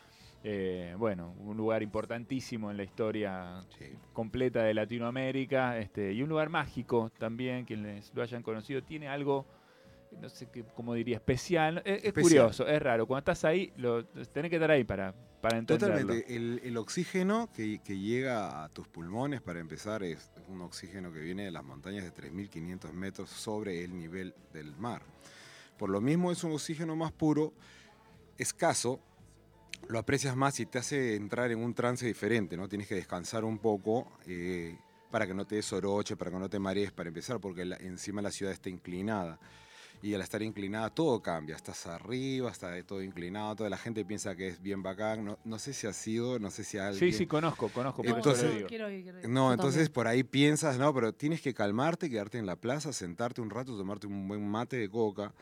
Eh, 0.44 0.96
bueno, 0.98 1.36
un 1.40 1.56
lugar 1.56 1.84
importantísimo 1.84 2.72
en 2.72 2.78
la 2.78 2.84
historia 2.84 3.64
Sí. 3.78 3.86
completa 4.12 4.64
de 4.64 4.74
Latinoamérica 4.74 5.78
este, 5.78 6.12
y 6.12 6.24
un 6.24 6.30
lugar 6.30 6.50
mágico 6.50 7.12
también, 7.20 7.66
quienes 7.66 8.12
lo 8.16 8.24
hayan 8.24 8.42
conocido, 8.42 8.82
tiene 8.82 9.08
algo, 9.08 9.46
no 10.20 10.28
sé 10.30 10.50
qué, 10.52 10.66
cómo 10.76 10.96
diría, 10.96 11.18
especial. 11.18 11.82
Es, 11.86 12.06
es 12.06 12.14
curioso, 12.14 12.68
es 12.68 12.82
raro. 12.82 13.06
Cuando 13.06 13.20
estás 13.20 13.46
ahí, 13.46 13.72
lo, 13.78 14.04
tenés 14.06 14.50
que 14.50 14.56
estar 14.56 14.72
ahí 14.72 14.84
para, 14.84 15.14
para 15.44 15.58
entenderlo. 15.58 15.98
Totalmente. 16.00 16.36
El, 16.36 16.62
el 16.64 16.78
oxígeno 16.78 17.50
que, 17.54 17.80
que 17.84 18.00
llega 18.00 18.64
a 18.64 18.70
tus 18.70 18.88
pulmones, 18.88 19.42
para 19.42 19.60
empezar, 19.60 20.02
es 20.02 20.32
un 20.48 20.62
oxígeno 20.62 21.12
que 21.12 21.20
viene 21.20 21.44
de 21.44 21.52
las 21.52 21.66
montañas 21.66 22.06
de 22.06 22.12
3.500 22.14 22.94
metros 22.94 23.30
sobre 23.30 23.84
el 23.84 23.94
nivel 23.98 24.34
del 24.54 24.74
mar. 24.78 25.02
Por 25.78 25.90
lo 25.90 26.00
mismo 26.00 26.32
es 26.32 26.46
un 26.46 26.54
oxígeno 26.54 26.96
más 26.96 27.12
puro, 27.12 27.52
escaso, 28.38 29.02
lo 29.90 30.00
aprecias 30.00 30.36
más 30.38 30.62
y 30.62 30.66
te 30.66 30.78
hace 30.80 31.16
entrar 31.16 31.52
en 31.52 31.60
un 31.60 31.74
trance 31.74 32.06
diferente, 32.06 32.56
¿no? 32.56 32.70
Tienes 32.70 32.88
que 32.88 32.96
descansar 32.96 33.44
un 33.44 33.58
poco 33.58 34.14
eh, 34.26 34.78
para 35.12 35.28
que 35.28 35.34
no 35.34 35.46
te 35.46 35.56
des 35.56 35.66
soroche, 35.66 36.16
para 36.16 36.32
que 36.32 36.38
no 36.40 36.50
te 36.50 36.58
marees, 36.58 36.94
para 36.94 37.10
empezar, 37.10 37.42
porque 37.42 37.66
la- 37.66 37.76
encima 37.78 38.22
la 38.22 38.32
ciudad 38.32 38.54
está 38.54 38.70
inclinada. 38.70 39.40
Y 40.04 40.14
al 40.14 40.22
estar 40.22 40.42
inclinada 40.44 40.90
todo 40.90 41.22
cambia, 41.22 41.56
estás 41.56 41.88
arriba, 41.88 42.52
está 42.52 42.84
todo 42.84 43.02
inclinado, 43.02 43.56
toda 43.56 43.70
la 43.70 43.78
gente 43.78 44.04
piensa 44.04 44.36
que 44.36 44.50
es 44.50 44.62
bien 44.62 44.84
bacán, 44.84 45.24
no, 45.24 45.40
no 45.46 45.58
sé 45.58 45.72
si 45.72 45.88
ha 45.88 45.94
sido, 45.94 46.40
no 46.40 46.52
sé 46.52 46.66
si 46.66 46.78
alguien... 46.78 47.00
Sí, 47.12 47.18
sí, 47.18 47.26
conozco, 47.26 47.70
conozco, 47.70 48.04
por 48.04 48.18
Entonces- 48.18 48.44
eso 48.44 48.50
lo 48.52 48.56
digo. 48.58 48.68
quiero 48.68 48.90
ir, 48.92 49.04
quiero 49.04 49.20
ir. 49.22 49.30
No, 49.30 49.48
Yo 49.48 49.54
entonces 49.54 49.76
también. 49.84 49.94
por 49.94 50.08
ahí 50.08 50.24
piensas, 50.24 50.78
no, 50.78 50.94
pero 50.94 51.14
tienes 51.14 51.42
que 51.42 51.54
calmarte, 51.54 52.10
quedarte 52.10 52.38
en 52.38 52.46
la 52.46 52.58
plaza, 52.58 52.92
sentarte 52.92 53.40
un 53.40 53.50
rato, 53.50 53.78
tomarte 53.78 54.06
un 54.06 54.28
buen 54.28 54.46
mate 54.46 54.76
de 54.76 54.90
coca 54.90 55.34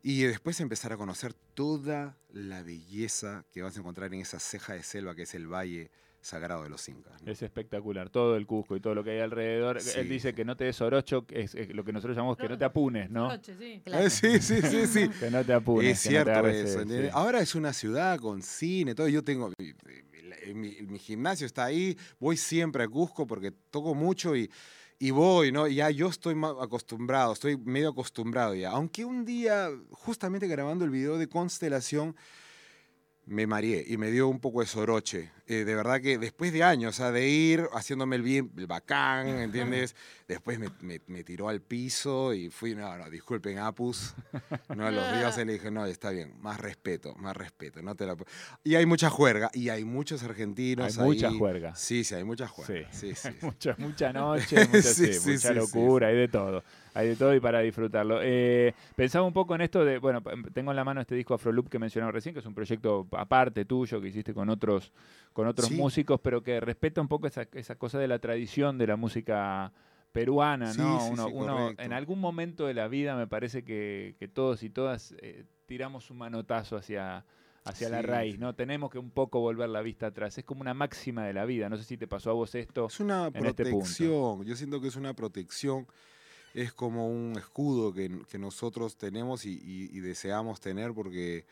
y 0.00 0.22
después 0.22 0.60
empezar 0.60 0.92
a 0.92 0.96
conocer 0.96 1.34
toda 1.54 2.16
la 2.30 2.62
belleza 2.62 3.44
que 3.52 3.62
vas 3.62 3.76
a 3.76 3.80
encontrar 3.80 4.14
en 4.14 4.20
esa 4.20 4.38
ceja 4.38 4.74
de 4.74 4.84
selva 4.84 5.16
que 5.16 5.22
es 5.22 5.34
el 5.34 5.48
Valle 5.52 5.90
Sagrado 6.24 6.62
de 6.62 6.70
los 6.70 6.88
Incas. 6.88 7.22
¿no? 7.22 7.30
Es 7.30 7.42
espectacular, 7.42 8.08
todo 8.08 8.36
el 8.36 8.46
Cusco 8.46 8.74
y 8.76 8.80
todo 8.80 8.94
lo 8.94 9.04
que 9.04 9.10
hay 9.10 9.20
alrededor. 9.20 9.78
Sí, 9.82 10.00
Él 10.00 10.08
dice 10.08 10.34
que 10.34 10.42
no 10.46 10.56
te 10.56 10.64
des 10.64 10.80
orocho, 10.80 11.26
que 11.26 11.42
es, 11.42 11.54
es 11.54 11.74
lo 11.74 11.84
que 11.84 11.92
nosotros 11.92 12.16
llamamos 12.16 12.38
que 12.38 12.48
no 12.48 12.56
te 12.56 12.64
apunes, 12.64 13.10
¿no? 13.10 13.30
Sí. 13.42 13.82
Ah, 13.92 14.08
sí, 14.08 14.40
sí, 14.40 14.62
sí, 14.62 14.86
sí. 14.86 15.08
Que 15.20 15.30
no 15.30 15.44
te 15.44 15.52
apunes. 15.52 15.90
Es 15.98 16.04
no 16.06 16.10
cierto 16.10 16.48
eso. 16.48 16.80
eh. 16.80 17.10
Ahora 17.12 17.40
es 17.40 17.54
una 17.54 17.74
ciudad 17.74 18.18
con 18.18 18.40
cine, 18.40 18.94
todo. 18.94 19.06
Yo 19.08 19.22
tengo. 19.22 19.50
Mi, 19.58 20.54
mi- 20.54 20.82
mi 20.86 20.98
gimnasio 20.98 21.46
está 21.46 21.64
ahí. 21.66 21.96
Voy 22.18 22.38
siempre 22.38 22.84
a 22.84 22.88
Cusco 22.88 23.26
porque 23.26 23.52
toco 23.70 23.94
mucho 23.94 24.34
y, 24.34 24.50
y 24.98 25.10
voy, 25.10 25.52
¿no? 25.52 25.66
Ya 25.68 25.90
yo 25.90 26.08
estoy 26.08 26.34
acostumbrado, 26.60 27.34
estoy 27.34 27.58
medio 27.58 27.90
acostumbrado 27.90 28.54
ya. 28.54 28.70
Aunque 28.70 29.04
un 29.04 29.26
día, 29.26 29.68
justamente 29.90 30.46
grabando 30.48 30.86
el 30.86 30.90
video 30.90 31.18
de 31.18 31.28
Constelación, 31.28 32.16
me 33.26 33.46
mareé 33.46 33.84
y 33.86 33.96
me 33.96 34.10
dio 34.10 34.28
un 34.28 34.38
poco 34.40 34.60
de 34.60 34.66
soroche. 34.66 35.30
Eh, 35.46 35.64
de 35.64 35.74
verdad 35.74 36.00
que 36.00 36.16
después 36.16 36.52
de 36.54 36.62
años, 36.62 36.94
o 36.94 36.96
sea, 36.96 37.10
de 37.12 37.28
ir 37.28 37.68
haciéndome 37.74 38.16
el 38.16 38.22
bien, 38.22 38.50
el 38.56 38.66
bacán, 38.66 39.28
¿entiendes? 39.28 39.94
Después 40.26 40.58
me, 40.58 40.68
me- 40.80 41.02
me 41.06 41.22
tiró 41.22 41.50
al 41.50 41.60
piso 41.60 42.32
y 42.32 42.48
fui, 42.48 42.74
no, 42.74 42.96
no, 42.96 43.10
disculpen, 43.10 43.58
Apus. 43.58 44.14
No, 44.74 44.86
a 44.86 44.90
los 44.90 45.12
días 45.18 45.36
le 45.36 45.52
dije, 45.52 45.70
no, 45.70 45.84
está 45.84 46.10
bien, 46.10 46.32
más 46.40 46.58
respeto, 46.58 47.14
más 47.16 47.36
respeto. 47.36 47.82
No 47.82 47.94
te 47.94 48.06
la... 48.06 48.14
pu-". 48.16 48.24
Y 48.62 48.74
hay 48.76 48.86
mucha 48.86 49.10
juerga, 49.10 49.50
y 49.52 49.68
hay 49.68 49.84
muchos 49.84 50.22
argentinos 50.22 50.96
Hay 50.98 51.04
mucha 51.04 51.28
ahí. 51.28 51.38
juerga. 51.38 51.74
Sí, 51.76 52.04
sí, 52.04 52.14
hay 52.14 52.24
mucha 52.24 52.48
juerga. 52.48 52.88
Sí, 52.90 53.12
sí. 53.12 53.14
sí. 53.14 53.28
Mucha, 53.42 53.74
mucha 53.78 54.12
noche, 54.14 54.66
mucha, 54.66 54.82
Sí, 54.82 55.10
mucha 55.30 55.52
locura, 55.52 56.08
hay 56.08 56.16
de 56.16 56.28
todo. 56.28 56.64
Hay 56.96 57.08
de 57.08 57.16
todo 57.16 57.34
y 57.34 57.40
para 57.40 57.58
disfrutarlo. 57.60 58.20
Eh, 58.22 58.72
pensaba 58.94 59.26
un 59.26 59.32
poco 59.32 59.54
en 59.56 59.62
esto 59.62 59.84
de, 59.84 59.98
bueno, 59.98 60.22
tengo 60.54 60.70
en 60.70 60.76
la 60.76 60.84
mano 60.84 61.00
este 61.00 61.16
disco 61.16 61.34
Afroloop 61.34 61.68
que 61.68 61.78
mencionaba 61.80 62.12
recién, 62.12 62.32
que 62.34 62.38
es 62.40 62.46
un 62.46 62.54
proyecto 62.54 63.04
aparte 63.16 63.64
tuyo 63.64 64.00
que 64.00 64.08
hiciste 64.08 64.32
con 64.34 64.48
otros, 64.48 64.92
con 65.32 65.46
otros 65.46 65.68
Sí. 65.68 65.76
músicos, 65.76 66.20
pero 66.20 66.42
que 66.42 66.60
respeta 66.60 67.00
un 67.00 67.08
poco 67.08 67.26
esa, 67.26 67.46
esa 67.52 67.74
cosa 67.76 67.98
de 67.98 68.08
la 68.08 68.18
tradición 68.18 68.78
de 68.78 68.86
la 68.86 68.96
música 68.96 69.72
peruana, 70.12 70.72
Sí, 70.72 70.78
¿no? 70.78 71.00
sí, 71.00 71.08
uno, 71.12 71.26
sí, 71.26 71.32
uno- 71.34 71.56
correcto. 71.56 71.82
en 71.82 71.92
algún 71.92 72.20
momento 72.20 72.66
de 72.66 72.74
la 72.74 72.86
vida 72.88 73.16
me 73.16 73.26
parece 73.26 73.64
que, 73.64 74.14
que 74.18 74.28
todos 74.28 74.62
y 74.62 74.70
todas 74.70 75.14
eh, 75.20 75.44
tiramos 75.66 76.10
un 76.10 76.18
manotazo 76.18 76.76
hacia 76.76 77.24
hacia 77.66 77.88
la 77.88 78.02
raíz, 78.02 78.38
¿no? 78.38 78.54
Tenemos 78.54 78.90
que 78.90 78.98
un 78.98 79.10
poco 79.10 79.40
volver 79.40 79.70
la 79.70 79.80
vista 79.80 80.08
atrás. 80.08 80.36
Es 80.36 80.44
como 80.44 80.60
una 80.60 80.74
máxima 80.74 81.24
de 81.24 81.32
la 81.32 81.46
vida. 81.46 81.70
No 81.70 81.78
sé 81.78 81.84
si 81.84 81.96
te 81.96 82.06
pasó 82.06 82.28
a 82.28 82.34
vos 82.34 82.54
esto. 82.54 82.88
Es 82.88 83.00
una 83.00 83.28
en 83.28 83.46
este 83.46 83.62
punto. 83.64 83.78
protección, 83.78 84.44
yo 84.44 84.54
siento 84.54 84.82
que 84.82 84.88
es 84.88 84.96
una 84.96 85.14
protección, 85.14 85.86
es 86.52 86.74
como 86.74 87.08
un 87.08 87.38
escudo 87.38 87.94
que, 87.94 88.10
que 88.30 88.38
nosotros 88.38 88.98
tenemos 88.98 89.46
y, 89.46 89.52
y- 89.54 89.88
y 89.96 90.00
deseamos 90.00 90.60
tener 90.60 90.92
porque 90.92 91.46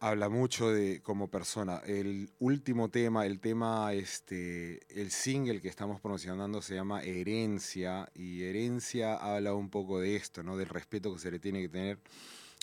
habla 0.00 0.28
mucho 0.28 0.70
de 0.70 1.00
como 1.02 1.28
persona. 1.28 1.78
El 1.86 2.30
último 2.38 2.88
tema, 2.88 3.26
el 3.26 3.40
tema, 3.40 3.92
este, 3.94 4.80
el 5.00 5.10
single 5.10 5.60
que 5.60 5.68
estamos 5.68 6.00
promocionando 6.00 6.62
se 6.62 6.74
llama 6.74 7.02
Herencia 7.02 8.08
y 8.14 8.42
Herencia 8.44 9.14
habla 9.16 9.54
un 9.54 9.70
poco 9.70 10.00
de 10.00 10.16
esto, 10.16 10.42
¿no? 10.42 10.56
Del 10.56 10.68
respeto 10.68 11.12
que 11.12 11.20
se 11.20 11.30
le 11.30 11.38
tiene 11.38 11.60
que 11.62 11.68
tener 11.68 11.98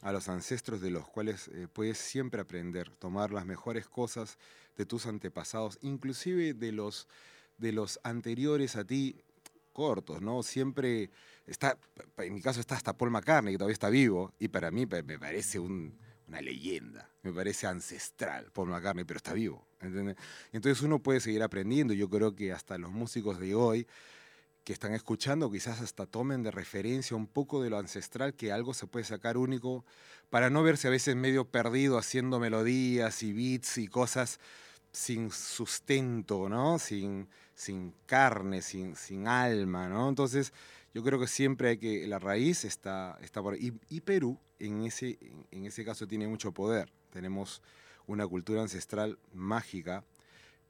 a 0.02 0.12
los 0.12 0.30
ancestros 0.30 0.82
de 0.82 0.92
los 0.92 1.08
cuales 1.08 1.50
eh, 1.50 1.68
puedes 1.72 1.98
siempre 1.98 2.42
aprender, 2.42 2.90
tomar 2.98 3.32
las 3.32 3.46
mejores 3.46 3.88
cosas 3.88 4.38
de 4.78 4.86
tus 4.86 5.06
antepasados, 5.06 5.78
inclusive 5.82 6.54
de 6.54 6.72
los, 6.72 7.08
de 7.58 7.72
los 7.72 8.00
anteriores 8.04 8.76
a 8.76 8.86
ti, 8.86 9.18
cortos, 9.74 10.22
¿no? 10.22 10.42
Siempre 10.44 11.10
está, 11.48 11.78
en 12.18 12.34
mi 12.34 12.42
caso 12.42 12.62
está 12.62 12.76
hasta 12.76 12.94
Paul 12.94 13.12
McCartney, 13.12 13.54
que 13.54 13.58
todavía 13.58 13.74
está 13.74 13.90
vivo, 13.90 14.34
y 14.40 14.48
para 14.48 14.72
mí 14.72 14.86
me 14.86 15.20
parece 15.20 15.60
un- 15.60 15.98
una 16.28 16.42
leyenda, 16.42 17.10
me 17.22 17.32
parece 17.32 17.68
ancestral 17.68 18.52
Paul 18.52 18.70
McCartney, 18.70 19.06
pero 19.06 19.18
está 19.18 19.34
vivo, 19.34 19.68
¿entiendes? 19.80 20.16
Entonces 20.52 20.82
uno 20.84 21.00
puede 21.00 21.20
seguir 21.20 21.44
aprendiendo, 21.44 21.94
yo 21.94 22.10
creo 22.10 22.36
que 22.36 22.52
hasta 22.52 22.78
los 22.78 22.92
músicos 22.92 23.40
de 23.40 23.56
hoy 23.56 23.88
que 24.64 24.74
están 24.74 24.94
escuchando 24.94 25.52
quizás 25.52 25.80
hasta 25.82 26.08
tomen 26.08 26.42
de 26.42 26.50
referencia 26.50 27.16
un 27.16 27.28
poco 27.28 27.62
de 27.62 27.70
lo 27.70 27.78
ancestral, 27.78 28.34
que 28.34 28.52
algo 28.52 28.74
se 28.74 28.88
puede 28.88 29.06
sacar 29.06 29.38
único, 29.38 29.86
para 30.32 30.50
no 30.50 30.64
verse 30.64 30.88
a 30.88 30.92
veces 30.92 31.16
medio 31.16 31.46
perdido 31.46 32.00
haciendo 32.00 32.40
melodías 32.40 33.22
y 33.22 33.32
beats 33.32 33.78
y 33.78 33.88
cosas 33.88 34.40
sin 34.92 35.30
sustento, 35.30 36.50
¿no? 36.50 36.80
Sin, 36.80 37.30
sin 37.54 37.94
carne, 38.08 38.64
sin, 38.64 38.96
sin 38.96 39.28
alma, 39.28 39.88
¿no? 39.88 40.10
Entonces, 40.10 40.52
yo 40.96 41.04
creo 41.04 41.20
que 41.20 41.28
siempre 41.28 41.68
hay 41.68 41.78
que, 41.78 42.08
la 42.08 42.20
raíz 42.20 42.64
está, 42.64 43.20
está 43.22 43.44
por 43.44 43.56
ahí. 43.56 43.74
Y, 43.90 44.00
Perú, 44.00 44.40
en 44.60 44.86
ese, 44.86 45.20
en 45.52 45.66
ese 45.66 45.84
caso, 45.84 46.08
tiene 46.08 46.26
mucho 46.26 46.54
poder. 46.54 46.90
Tenemos 47.10 47.62
una 48.08 48.26
cultura 48.26 48.62
ancestral 48.62 49.20
mágica. 49.34 50.06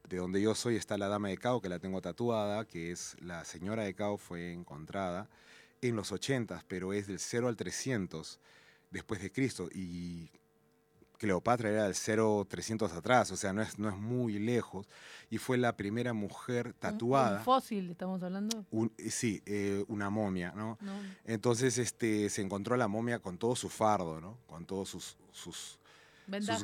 De 0.08 0.16
donde 0.16 0.42
yo 0.42 0.56
soy 0.56 0.74
está 0.74 0.98
la 0.98 1.06
dama 1.06 1.28
de 1.28 1.38
Cao, 1.38 1.60
que 1.60 1.68
la 1.68 1.78
tengo 1.78 2.02
tatuada, 2.02 2.64
que 2.64 2.90
es 2.90 3.14
la 3.20 3.44
señora 3.44 3.84
de 3.84 3.94
Cao, 3.94 4.18
fue 4.18 4.52
encontrada 4.52 5.30
en 5.80 5.94
los 5.94 6.10
80, 6.10 6.64
pero 6.66 6.92
es 6.92 7.06
del 7.06 7.20
0 7.20 7.46
al 7.46 7.56
300 7.56 8.40
después 8.90 9.22
de 9.22 9.30
Cristo. 9.30 9.68
Y 9.72 10.32
Cleopatra 11.18 11.70
era 11.70 11.84
del 11.84 11.94
0 11.94 12.46
300 12.48 12.92
atrás, 12.92 13.30
o 13.30 13.36
sea, 13.36 13.52
no 13.52 13.62
es, 13.62 13.78
no 13.78 13.88
es 13.88 13.96
muy 13.96 14.38
lejos. 14.38 14.86
Y 15.30 15.38
fue 15.38 15.56
la 15.58 15.76
primera 15.76 16.12
mujer 16.12 16.68
Un- 16.68 16.72
tatuada. 16.74 17.38
Un 17.38 17.44
fósil, 17.44 17.90
estamos 17.90 18.22
hablando. 18.22 18.64
Un- 18.70 18.92
eh, 18.98 19.10
sí, 19.10 19.42
eh, 19.46 19.84
una 19.88 20.10
momia, 20.10 20.52
¿no? 20.54 20.78
No. 20.80 20.92
Entonces 21.24 21.78
este, 21.78 22.28
se 22.30 22.42
encontró 22.42 22.76
la 22.76 22.88
momia 22.88 23.18
con 23.18 23.38
todo 23.38 23.56
su 23.56 23.68
fardo, 23.68 24.20
¿no? 24.20 24.38
Con 24.46 24.64
todos 24.66 24.88
sus, 24.88 25.16
sus, 25.32 25.78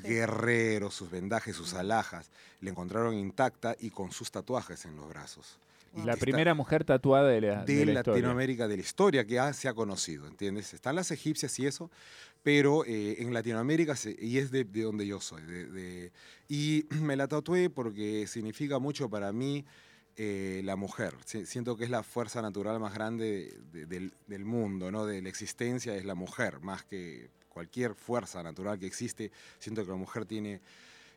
guerreros, 0.02 0.94
sus 0.94 1.10
vendajes, 1.10 1.56
sus 1.56 1.74
alhajas. 1.74 2.30
La 2.60 2.70
encontraron 2.70 3.14
intacta 3.14 3.76
y 3.78 3.90
con 3.90 4.12
sus 4.12 4.30
tatuajes 4.30 4.84
en 4.84 4.96
los 4.96 5.08
brazos. 5.08 5.58
Y 5.94 6.02
La 6.04 6.16
primera 6.16 6.54
mujer 6.54 6.84
tatuada 6.84 7.28
de 7.28 7.40
la, 7.42 7.64
de, 7.64 7.74
de 7.76 7.86
la 7.86 7.92
historia. 8.00 8.14
Latinoamérica, 8.22 8.66
de 8.66 8.76
la 8.76 8.82
historia 8.82 9.26
que 9.26 9.38
ha- 9.38 9.52
se 9.52 9.68
ha 9.68 9.74
conocido, 9.74 10.26
¿entiendes? 10.26 10.72
Están 10.72 10.94
las 10.96 11.10
egipcias 11.10 11.58
y 11.58 11.66
eso, 11.66 11.90
pero 12.42 12.84
eh, 12.84 13.16
en 13.22 13.32
Latinoamérica, 13.32 13.94
se- 13.96 14.16
y 14.18 14.38
es 14.38 14.50
de, 14.50 14.64
de 14.64 14.82
donde 14.82 15.06
yo 15.06 15.20
soy. 15.20 15.42
de- 15.42 15.66
de- 15.66 16.12
y 16.48 16.86
me 17.00 17.16
la 17.16 17.28
tatué 17.28 17.70
porque 17.70 18.26
significa 18.26 18.78
mucho 18.78 19.08
para 19.08 19.32
mí 19.32 19.64
eh, 20.16 20.60
la 20.64 20.76
mujer. 20.76 21.14
Si- 21.24 21.46
Siento 21.46 21.76
que 21.76 21.84
es 21.84 21.90
la 21.90 22.02
fuerza 22.02 22.42
natural 22.42 22.78
más 22.80 22.94
grande 22.94 23.52
de- 23.72 23.80
de- 23.80 23.86
del, 23.86 24.12
del 24.26 24.44
mundo, 24.44 24.90
¿no? 24.90 25.06
De 25.06 25.22
la 25.22 25.28
existencia 25.28 25.94
es 25.96 26.04
la 26.04 26.14
mujer, 26.14 26.60
más 26.60 26.84
que 26.84 27.30
cualquier 27.48 27.94
fuerza 27.94 28.42
natural 28.42 28.78
que 28.78 28.86
existe. 28.86 29.30
Siento 29.58 29.84
que 29.84 29.90
la 29.90 29.96
mujer 29.96 30.24
tiene... 30.24 30.60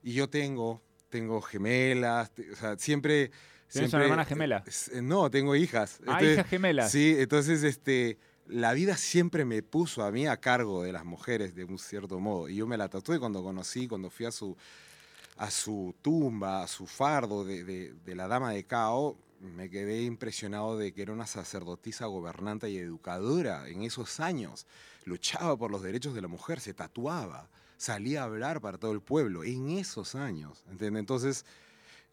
Y 0.03 0.13
yo 0.13 0.29
tengo, 0.29 0.81
tengo 1.09 1.41
gemelas, 1.41 2.31
o 2.51 2.55
sea, 2.55 2.77
siempre... 2.77 3.31
¿Tienes 3.71 3.89
siempre- 3.89 3.95
una 3.97 4.05
hermana 4.05 4.25
gemela? 4.25 4.63
eh, 4.93 5.01
No, 5.01 5.31
tengo 5.31 5.55
hijas. 5.55 5.97
Ah, 6.01 6.11
Entonces, 6.19 6.33
hijas 6.33 6.47
gemelas. 6.47 6.91
Sí, 6.91 7.15
entonces 7.17 7.63
este, 7.63 8.19
la 8.47 8.73
vida 8.73 8.95
siempre 8.97 9.45
me 9.45 9.63
puso 9.63 10.03
a 10.03 10.11
mí 10.11 10.27
a 10.27 10.37
cargo 10.37 10.83
de 10.83 10.91
las 10.91 11.05
mujeres 11.05 11.55
de 11.55 11.63
un 11.65 11.79
cierto 11.79 12.19
modo. 12.19 12.47
Y 12.49 12.55
yo 12.57 12.67
me 12.67 12.77
la 12.77 12.89
tatué 12.89 13.19
cuando 13.19 13.43
conocí, 13.43 13.87
cuando 13.87 14.09
fui 14.09 14.25
a 14.25 14.31
su, 14.31 14.55
a 15.37 15.49
su 15.51 15.95
tumba, 16.01 16.63
a 16.63 16.67
su 16.67 16.85
fardo 16.87 17.43
de, 17.43 17.63
de- 17.93 18.15
la 18.15 18.27
dama 18.27 18.51
de 18.51 18.63
Cao, 18.65 19.17
me 19.41 19.69
quedé 19.69 20.03
impresionado 20.03 20.77
de 20.77 20.93
que 20.93 21.01
era 21.01 21.11
una 21.13 21.27
sacerdotisa 21.27 22.05
gobernante 22.05 22.69
y 22.69 22.77
educadora 22.77 23.67
en 23.67 23.83
esos 23.83 24.19
años. 24.19 24.65
Luchaba 25.05 25.57
por 25.57 25.71
los 25.71 25.81
derechos 25.83 26.13
de 26.15 26.21
la 26.21 26.27
mujer, 26.27 26.59
se 26.59 26.73
tatuaba, 26.73 27.49
salía 27.77 28.21
a 28.21 28.25
hablar 28.25 28.61
para 28.61 28.77
todo 28.77 28.91
el 28.91 29.01
pueblo 29.01 29.43
en 29.43 29.69
esos 29.71 30.15
años. 30.15 30.63
¿entiendes? 30.69 30.99
Entonces 30.99 31.45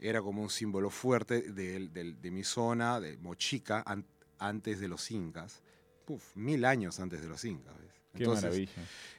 era 0.01 0.21
como 0.21 0.43
un 0.43 0.51
símbolo 0.51 0.91
fuerte 0.91 1.43
de, 1.43 1.89
de- 1.89 2.31
mi 2.31 2.43
zona, 2.43 3.01
de 3.01 3.17
Mochica, 3.19 3.83
an- 3.87 4.05
antes 4.39 4.81
de 4.81 4.89
los 4.89 5.11
incas. 5.11 5.61
Puf, 6.05 6.37
mil 6.37 6.65
años 6.65 6.99
antes 7.01 7.23
de 7.23 7.29
los 7.29 7.45
incas. 7.45 7.75
¿ves? 7.79 7.93
Qué 8.15 8.19
Entonces, 8.25 8.45
maravilla. 8.45 8.73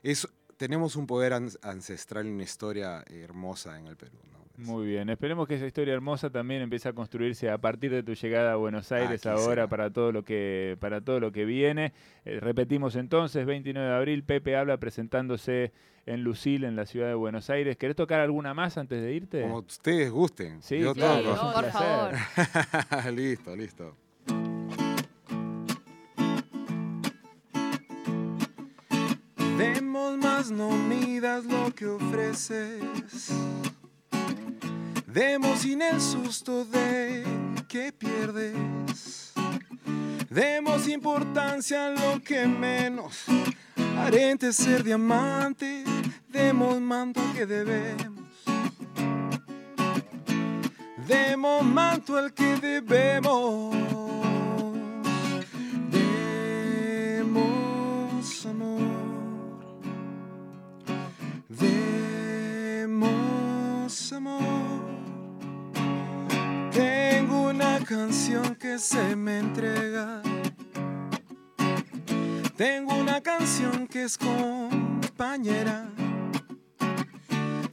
es- 0.03 0.27
tenemos 0.57 0.95
un 0.95 1.07
poder 1.07 1.33
an- 1.33 1.49
ancestral 1.61 2.27
y 2.27 2.29
una 2.31 2.43
historia 2.43 3.03
hermosa 3.09 3.79
en 3.79 3.87
el 3.87 3.97
Perú. 3.97 4.17
¿no? 4.31 4.43
Muy 4.55 4.85
bien, 4.85 5.09
esperemos 5.09 5.47
que 5.47 5.55
esa 5.55 5.65
historia 5.65 5.95
hermosa 5.95 6.29
también 6.29 6.61
empiece 6.61 6.87
a 6.87 6.93
construirse 6.93 7.49
a 7.49 7.57
partir 7.57 7.89
de 7.91 8.03
tu 8.03 8.13
llegada 8.13 8.53
a 8.53 8.55
Buenos 8.55 8.91
Aires 8.91 9.25
Aquí 9.25 9.29
ahora 9.29 9.43
será. 9.63 9.67
para 9.67 9.89
todo 9.89 10.11
lo 10.11 10.23
que 10.23 10.77
para 10.79 11.01
todo 11.01 11.19
lo 11.19 11.31
que 11.31 11.43
viene. 11.43 11.91
Eh, 12.23 12.39
repetimos 12.39 12.95
entonces, 12.95 13.47
29 13.47 13.89
de 13.89 13.95
abril, 13.95 14.23
Pepe 14.23 14.55
habla 14.55 14.77
presentándose 14.77 15.71
en 16.05 16.21
Lucil 16.23 16.65
en 16.65 16.75
la 16.75 16.85
ciudad 16.85 17.07
de 17.07 17.15
Buenos 17.15 17.49
Aires. 17.49 17.77
¿Querés 17.77 17.95
tocar 17.95 18.19
alguna 18.19 18.53
más 18.53 18.77
antes 18.77 19.01
de 19.01 19.11
irte? 19.11 19.41
Como 19.41 19.57
ustedes 19.59 20.11
gusten. 20.11 20.61
Sí, 20.61 20.77
yo 20.79 20.93
claro, 20.93 21.33
toco. 21.33 21.47
un 21.47 21.53
por 21.53 21.71
favor. 21.71 22.13
listo, 23.13 23.55
listo. 23.55 23.97
No 30.51 30.69
midas 30.71 31.45
lo 31.45 31.73
que 31.73 31.85
ofreces. 31.85 32.81
Demos 35.05 35.59
sin 35.59 35.81
el 35.81 36.01
susto 36.01 36.65
de 36.65 37.23
que 37.67 37.91
pierdes. 37.91 39.33
Demos 40.29 40.87
importancia 40.87 41.87
a 41.87 41.89
lo 41.89 42.21
que 42.21 42.47
menos. 42.47 43.25
Arente 43.97 44.51
ser 44.51 44.83
diamante, 44.83 45.83
demos 46.27 46.81
manto 46.81 47.21
al 47.21 47.33
que 47.33 47.45
debemos. 47.45 48.23
Demos 51.07 51.63
manto 51.63 52.17
al 52.17 52.33
que 52.33 52.55
debemos. 52.57 54.02
Amor. 64.11 64.41
Tengo 66.71 67.49
una 67.49 67.79
canción 67.85 68.55
que 68.55 68.79
se 68.79 69.15
me 69.15 69.37
entrega. 69.37 70.23
Tengo 72.57 72.95
una 72.95 73.21
canción 73.21 73.85
que 73.87 74.05
es 74.05 74.17
compañera. 74.17 75.91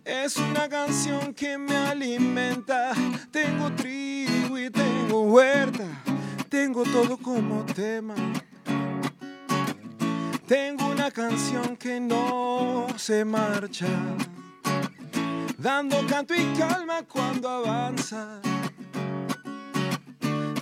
Es 0.05 0.37
una 0.37 0.69
canción 0.69 1.33
que 1.33 1.57
me 1.57 1.75
alimenta. 1.75 2.93
Tengo 3.31 3.73
trigo 3.73 4.59
y 4.59 4.69
tengo 4.69 5.23
huerta. 5.23 5.87
Tengo 6.51 6.83
todo 6.83 7.17
como 7.17 7.65
tema. 7.65 8.15
Tengo 10.47 10.87
una 10.89 11.11
canción 11.11 11.79
que 11.79 11.99
no 11.99 12.89
se 12.99 13.25
marcha. 13.25 13.89
Dando 15.61 16.07
canto 16.07 16.35
y 16.35 16.55
calma 16.59 17.03
cuando 17.03 17.47
avanza. 17.47 18.41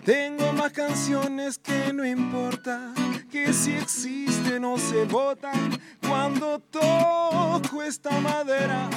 Tengo 0.04 0.52
más 0.54 0.72
canciones 0.72 1.56
que 1.56 1.92
no 1.92 2.04
importa, 2.04 2.92
que 3.30 3.52
si 3.52 3.74
existen 3.74 4.64
o 4.64 4.76
se 4.76 5.04
botan 5.04 5.78
cuando 6.00 6.58
toco 6.58 7.80
esta 7.80 8.10
madera. 8.18 8.90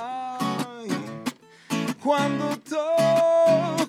Cuando 2.01 2.57
toco 2.57 3.80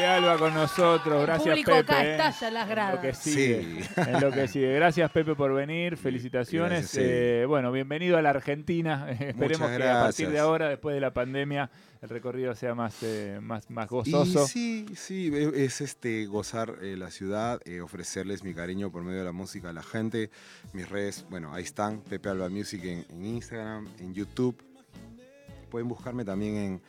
Pepe 0.00 0.06
Alba 0.12 0.38
con 0.38 0.54
nosotros, 0.54 1.22
gracias 1.26 1.58
El 1.58 1.62
público 1.62 1.70
Pepe. 1.72 1.92
acá 1.92 2.04
eh. 2.06 2.10
estalla 2.12 2.50
las 2.50 2.62
En 2.62 2.68
lo 2.70 3.00
que 3.00 3.08
gradas. 3.08 3.18
sigue. 3.18 3.80
En 3.96 4.20
lo 4.20 4.32
que 4.32 4.48
sigue. 4.48 4.74
Gracias 4.74 5.10
Pepe 5.10 5.34
por 5.34 5.52
venir, 5.52 5.98
felicitaciones. 5.98 6.80
Gracias. 6.80 7.04
Eh, 7.06 7.44
bueno, 7.46 7.70
bienvenido 7.70 8.16
a 8.16 8.22
la 8.22 8.30
Argentina. 8.30 9.10
Esperemos 9.10 9.60
Muchas 9.60 9.76
que 9.76 9.88
a 9.88 10.00
partir 10.00 10.30
de 10.30 10.38
ahora, 10.38 10.70
después 10.70 10.94
de 10.94 11.02
la 11.02 11.12
pandemia, 11.12 11.70
el 12.00 12.08
recorrido 12.08 12.54
sea 12.54 12.74
más, 12.74 12.96
eh, 13.02 13.40
más, 13.42 13.68
más 13.68 13.90
gozoso. 13.90 14.44
Y 14.44 14.48
sí, 14.48 14.86
sí, 14.96 15.30
e- 15.34 15.64
es 15.66 15.82
este 15.82 16.24
gozar 16.24 16.76
eh, 16.80 16.96
la 16.96 17.10
ciudad, 17.10 17.60
eh, 17.66 17.82
ofrecerles 17.82 18.42
mi 18.42 18.54
cariño 18.54 18.90
por 18.90 19.02
medio 19.02 19.18
de 19.18 19.26
la 19.26 19.32
música 19.32 19.68
a 19.68 19.74
la 19.74 19.82
gente. 19.82 20.30
Mis 20.72 20.88
redes, 20.88 21.26
bueno, 21.28 21.52
ahí 21.52 21.64
están, 21.64 22.00
Pepe 22.00 22.30
Alba 22.30 22.48
Music 22.48 22.82
en, 22.84 23.04
en 23.10 23.26
Instagram, 23.26 23.86
en 23.98 24.14
YouTube. 24.14 24.56
Pueden 25.70 25.88
buscarme 25.88 26.24
también 26.24 26.56
en, 26.56 26.82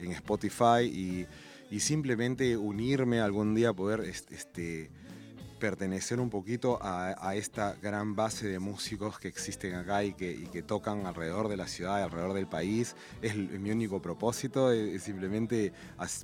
en 0.00 0.10
Spotify 0.10 0.82
y, 0.82 1.26
y 1.70 1.80
simplemente 1.80 2.56
unirme 2.56 3.20
algún 3.20 3.54
día, 3.54 3.72
poder 3.72 4.00
est- 4.00 4.30
este, 4.32 4.90
pertenecer 5.58 6.20
un 6.20 6.28
poquito 6.28 6.78
a, 6.82 7.34
esta 7.34 7.74
gran 7.82 8.14
base 8.14 8.46
de 8.46 8.58
músicos 8.58 9.18
que 9.18 9.28
existen 9.28 9.74
acá 9.74 10.04
y 10.04 10.12
que, 10.12 10.48
que 10.52 10.62
tocan 10.62 11.06
alrededor 11.06 11.48
de 11.48 11.56
la 11.56 11.66
ciudad, 11.66 12.02
alrededor 12.02 12.34
del 12.34 12.46
país. 12.46 12.94
Es, 13.22 13.34
mi 13.36 13.70
único 13.70 14.00
propósito, 14.02 14.70
es, 14.70 14.94
es 14.96 15.02
simplemente 15.02 15.72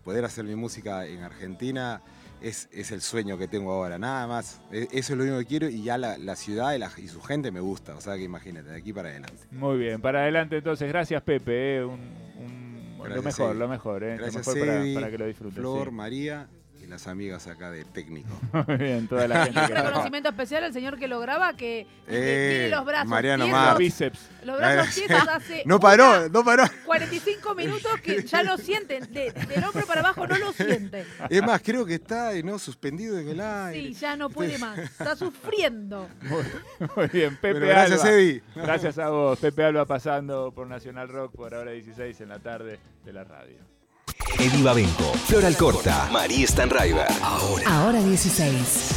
poder 0.05 0.25
hacer 0.27 0.45
mi 0.45 0.55
música 0.55 1.07
en 1.07 1.23
Argentina. 1.23 2.03
Es, 2.43 2.69
es 2.73 2.91
el 2.91 3.01
sueño 3.01 3.39
que 3.39 3.47
tengo 3.49 3.73
ahora, 3.73 3.99
nada 3.99 4.27
más. 4.27 4.61
E- 4.73 4.89
Eso 4.93 5.13
es 5.13 5.19
lo 5.19 5.23
único 5.25 5.39
que 5.39 5.47
quiero 5.47 5.69
y 5.69 5.83
ya 5.85 5.97
la, 5.97 6.19
la 6.19 6.37
ciudad 6.37 6.75
y, 6.75 6.79
la- 6.79 6.91
su 6.91 7.23
gente 7.23 7.51
me 7.51 7.61
gusta. 7.61 7.95
O 7.97 8.01
sea 8.01 8.17
que 8.17 8.25
imagínate, 8.25 8.69
de 8.69 8.77
aquí 8.77 8.93
para 8.93 9.09
adelante. 9.11 9.39
Muy 9.51 9.79
bien, 9.79 10.01
para 10.03 10.21
adelante 10.23 10.59
entonces. 10.59 10.89
Gracias 10.89 11.23
Pepe. 11.23 11.79
eh, 11.79 11.85
un- 11.85 12.62
lo 13.09 13.23
mejor, 13.23 13.57
lo 13.57 13.69
mejor. 13.69 14.05
eh, 14.05 14.17
Gracias, 14.17 14.47
lo 14.47 14.55
mejor 14.55 14.95
para, 14.95 15.11
que 15.11 15.19
lo 15.19 15.27
disfruten. 15.27 15.59
Flor, 15.59 15.89
sí. 15.89 15.95
María 15.95 16.49
y 16.83 16.87
las 16.87 17.07
amigas 17.07 17.47
acá 17.47 17.71
de 17.71 17.85
técnico. 17.85 18.29
Muy 18.67 18.77
bien, 18.77 19.07
toda 19.09 19.29
la 19.29 19.45
gente 19.45 19.61
un 19.61 19.67
que 19.69 19.75
reconocimiento 19.75 20.29
especial 20.31 20.65
al 20.65 20.73
señor 20.73 20.99
que 20.99 21.07
lo 21.09 21.21
graba, 21.21 21.55
que, 21.55 21.87
Eh, 22.09 22.49
tiene 22.59 22.69
los 22.71 22.85
brazos 22.85 23.09
Mariano 23.09 23.45
tiesos, 23.45 23.79
bíceps. 23.79 24.29
los 24.45 24.59
brazos 24.59 24.95
tiesos 24.95 25.29
hace 25.29 25.63
No 25.65 25.77
una- 25.77 25.81
paró, 25.83 26.29
no 26.29 26.45
paró. 26.45 26.65
45 26.87 27.55
minutos 27.55 27.93
que 28.03 28.23
ya 28.25 28.43
no 28.43 28.59
sienten, 28.59 29.13
de- 29.13 29.31
del 29.33 29.65
hombro 29.65 29.87
para 29.87 30.01
abajo 30.01 30.27
no 30.27 30.37
lo 30.39 30.53
siente. 30.53 31.07
Es 31.31 31.43
más, 31.43 31.63
creo 31.63 31.87
que 31.87 31.95
está 31.95 32.33
¿no? 32.43 32.59
suspendido 32.59 33.19
en 33.19 33.29
el 33.29 33.41
aire. 33.41 33.89
Sí, 33.89 33.95
ya 33.95 34.17
no 34.17 34.29
puede 34.31 34.59
más, 34.59 34.77
está 34.79 35.15
sufriendo. 35.17 36.09
Muy, 36.23 36.43
muy 36.97 37.07
bien, 37.09 37.37
Pepe 37.37 37.53
Bueno, 37.61 37.67
gracias, 37.67 38.01
Alba. 38.05 38.13
Eddie. 38.15 38.43
Gracias 38.57 38.99
a 38.99 39.09
vos, 39.11 39.39
Pepe 39.39 39.65
Alba 39.65 39.85
pasando 39.87 40.53
por 40.53 40.67
Nacional 40.67 41.09
Rock 41.09 41.33
por 41.37 41.55
ahora 41.55 41.71
16 41.71 42.21
en 42.23 42.29
la 42.29 42.39
tarde 42.41 42.81
de 43.05 43.13
la 43.13 43.25
radio. 43.25 43.57
Eddie 44.39 44.63
Babenco, 44.65 45.13
Flor 45.27 45.45
Alcorta, 45.45 46.09
María 46.11 46.45
Stanraiver. 46.49 47.07
Ahora. 47.23 47.65
Ahora 47.65 48.03
16. 48.03 48.89